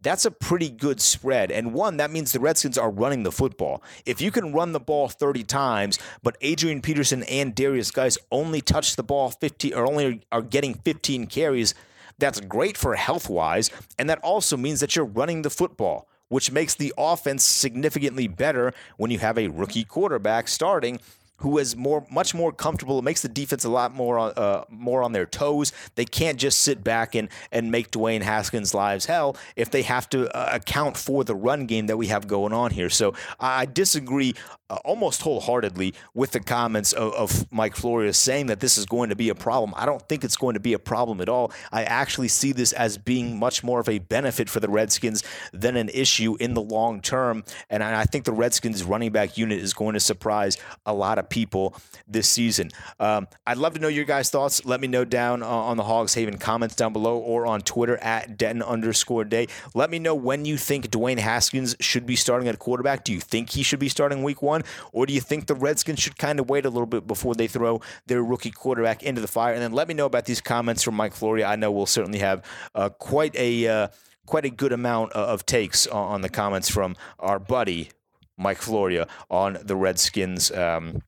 that's 0.01 0.25
a 0.25 0.31
pretty 0.31 0.69
good 0.69 1.01
spread. 1.01 1.51
And 1.51 1.75
one, 1.75 1.97
that 1.97 2.11
means 2.11 2.33
the 2.33 2.41
Redskins 2.41 2.79
are 2.79 2.91
running 2.91 3.25
the 3.25 3.33
football. 3.33 3.83
If 4.07 4.21
you 4.21 4.31
can 4.31 4.53
run 4.53 4.73
the 4.73 4.81
ball 4.81 5.09
30 5.09 5.43
times, 5.45 5.99
but 6.23 6.37
Adrian 6.41 6.81
Peterson 6.81 7.25
and 7.25 7.55
Derrius 7.55 7.93
Guice 7.93 8.17
only 8.31 8.61
touch 8.61 8.97
the 8.97 9.03
ball 9.03 9.31
50 9.31 9.75
or 9.75 9.87
only 9.87 10.23
are 10.31 10.43
getting 10.43 10.75
15 10.75 11.27
carries, 11.27 11.75
that's 12.19 12.41
great 12.41 12.77
for 12.77 12.95
health 12.95 13.29
wise. 13.29 13.71
And 13.99 14.09
that 14.09 14.21
also 14.21 14.57
means 14.57 14.81
that 14.81 14.95
you're 14.95 15.05
running 15.05 15.43
the 15.43 15.51
football, 15.51 16.09
which 16.29 16.53
makes 16.53 16.75
the 16.75 16.93
offense 16.97 17.43
significantly 17.43 18.29
better 18.29 18.73
when 18.99 19.11
you 19.11 19.19
have 19.19 19.39
a 19.39 19.49
rookie 19.49 19.85
quarterback 19.85 20.47
starting 20.49 21.01
who 21.39 21.59
is 21.59 21.77
more, 21.77 22.07
much 22.11 22.35
more 22.35 22.53
comfortable. 22.53 22.99
It 22.99 23.05
makes 23.05 23.23
the 23.23 23.29
defense 23.29 23.65
a 23.65 23.69
lot 23.69 23.95
more, 23.95 24.19
uh, 24.19 24.65
more 24.69 25.03
on 25.03 25.13
their 25.13 25.27
toes. 25.27 25.73
They 25.95 26.05
can't 26.05 26.39
just 26.39 26.61
sit 26.61 26.85
back 26.85 27.15
and 27.15 27.29
and 27.53 27.71
make 27.71 27.91
Dwayne 27.91 28.23
Haskins' 28.23 28.75
lives 28.75 29.07
hell 29.07 29.37
if 29.57 29.71
they 29.71 29.83
have 29.83 30.09
to 30.11 30.29
uh, 30.37 30.51
account 30.53 30.97
for 30.97 31.25
the 31.25 31.35
run 31.35 31.67
game 31.67 31.87
that 31.87 31.97
we 31.97 32.09
have 32.09 32.27
going 32.27 32.53
on 32.53 32.71
here. 32.71 32.91
So 32.91 33.15
I 33.41 33.67
disagree 33.67 34.35
uh, 34.71 34.77
almost 34.85 35.23
wholeheartedly 35.23 35.95
with 36.15 36.33
the 36.33 36.41
comments 36.41 36.93
of, 36.93 37.15
of, 37.15 37.51
Mike 37.51 37.75
Florio 37.75 38.13
saying 38.13 38.47
that 38.47 38.61
this 38.61 38.77
is 38.77 38.85
going 38.85 39.09
to 39.09 39.17
be 39.17 39.31
a 39.31 39.35
problem. 39.35 39.73
I 39.77 39.87
don't 39.87 40.07
think 40.09 40.25
it's 40.25 40.37
going 40.37 40.55
to 40.55 40.61
be 40.61 40.75
a 40.75 40.79
problem 40.79 41.23
at 41.23 41.29
all. 41.29 41.53
I 41.73 41.85
actually 41.85 42.29
see 42.29 42.53
this 42.53 42.73
as 42.75 42.99
being 42.99 43.39
much 43.39 43.65
more 43.65 43.81
of 43.81 43.89
a 43.89 43.99
benefit 43.99 44.51
for 44.51 44.61
the 44.61 44.69
Redskins 44.69 45.23
than 45.53 45.77
an 45.77 45.89
issue 45.89 46.37
in 46.39 46.53
the 46.53 46.61
long 46.61 47.01
term. 47.01 47.45
And 47.71 47.83
I 47.83 48.05
think 48.05 48.27
the 48.27 48.33
Redskins 48.33 48.85
running 48.85 49.11
back 49.11 49.39
unit 49.39 49.59
is 49.59 49.73
going 49.73 49.95
to 49.95 50.01
surprise 50.01 50.59
a 50.85 50.93
lot 50.93 51.19
of 51.19 51.28
people 51.31 51.75
this 52.07 52.29
season. 52.29 52.71
Um, 53.01 53.29
I'd 53.47 53.59
love 53.59 53.75
to 53.75 53.81
know 53.81 53.89
your 53.89 54.05
guys' 54.05 54.31
thoughts. 54.31 54.65
Let 54.65 54.81
me 54.81 54.89
know 54.89 55.05
down 55.05 55.43
uh, 55.43 55.47
on 55.47 55.77
the 55.77 55.85
Hogs 55.85 56.15
Haven 56.15 56.39
comments 56.39 56.75
down 56.75 56.93
below 56.93 57.19
or 57.19 57.47
on 57.47 57.61
Twitter 57.61 57.97
at 57.99 58.37
Denton 58.37 58.63
underscore 58.63 59.25
day. 59.25 59.49
Let 59.75 59.91
me 59.91 59.99
know 59.99 60.15
when 60.15 60.45
you 60.45 60.57
think 60.57 60.91
Dwayne 60.91 61.19
Haskins 61.19 61.77
should 61.81 62.07
be 62.07 62.17
starting 62.17 62.49
at 62.49 62.59
quarterback. 62.59 63.05
Do 63.05 63.13
you 63.13 63.21
think 63.21 63.51
he 63.51 63.63
should 63.63 63.79
be 63.79 63.89
starting 63.89 64.23
week 64.23 64.43
one? 64.43 64.63
Or 64.93 65.07
do 65.07 65.13
you 65.13 65.21
think 65.21 65.47
the 65.47 65.55
Redskins 65.55 66.01
should 66.01 66.19
kind 66.19 66.41
of 66.41 66.49
wait 66.49 66.65
a 66.65 66.71
little 66.71 66.87
bit 66.87 67.07
before 67.07 67.35
they 67.35 67.47
throw 67.47 67.81
their 68.07 68.23
rookie 68.23 68.51
quarterback 68.51 69.03
into 69.03 69.21
the 69.21 69.29
fire? 69.29 69.53
And 69.53 69.63
then 69.63 69.73
let 69.73 69.89
me 69.89 69.95
know 69.95 70.07
about 70.07 70.25
these 70.25 70.41
comments 70.41 70.83
from 70.83 70.95
Mike 70.95 71.15
Florio. 71.15 71.47
I 71.47 71.57
know 71.57 71.71
we'll 71.71 71.87
certainly 71.87 72.19
have 72.21 72.45
uh, 72.75 72.89
quite 72.91 73.35
a 73.37 73.67
uh, 73.67 73.89
quite 74.27 74.45
a 74.45 74.51
good 74.51 74.73
amount 74.73 75.13
of 75.13 75.47
takes 75.47 75.87
on 75.87 76.21
the 76.21 76.29
comments 76.29 76.69
from 76.69 76.95
our 77.19 77.39
buddy 77.39 77.91
Mike 78.37 78.59
Florio 78.59 79.07
on 79.31 79.59
the 79.63 79.75
Redskins. 79.75 80.51
Um, 80.53 81.03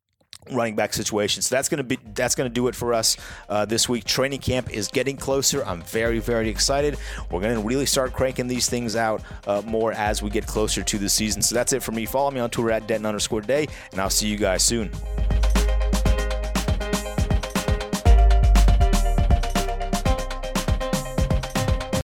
running 0.50 0.76
back 0.76 0.92
situation. 0.92 1.42
So 1.42 1.55
that's 1.55 1.68
going 1.68 1.79
to 1.79 1.85
be 1.85 1.98
that's 2.14 2.35
going 2.35 2.48
to 2.48 2.55
do 2.55 2.68
it 2.68 2.74
for 2.74 2.94
us 2.94 3.16
uh, 3.48 3.64
this 3.64 3.88
week. 3.88 4.05
Training 4.05 4.40
camp 4.40 4.70
is 4.70 4.88
getting 4.88 5.16
closer. 5.16 5.64
I'm 5.64 5.83
very 5.83 6.18
very 6.18 6.48
excited. 6.48 6.96
We're 7.31 7.40
going 7.40 7.55
to 7.55 7.66
really 7.66 7.87
start 7.87 8.12
cranking 8.12 8.46
these 8.46 8.68
things 8.68 8.96
out 8.96 9.22
uh, 9.46 9.62
more 9.64 9.92
as 9.92 10.22
we 10.22 10.31
get 10.31 10.46
closer 10.46 10.83
to 10.83 10.98
the 10.98 11.09
season. 11.09 11.42
So 11.42 11.55
that's 11.55 11.72
it 11.72 11.83
for 11.83 11.92
me. 11.92 12.07
Follow 12.07 12.31
me 12.31 12.40
on 12.40 12.50
Twitter 12.50 12.70
at 12.70 12.87
Denton 12.87 13.07
underscore 13.07 13.40
day, 13.40 13.68
and 13.92 14.00
I'll 14.00 14.11
see 14.11 14.29
you 14.29 14.37
guys 14.37 14.62
soon. 14.62 14.90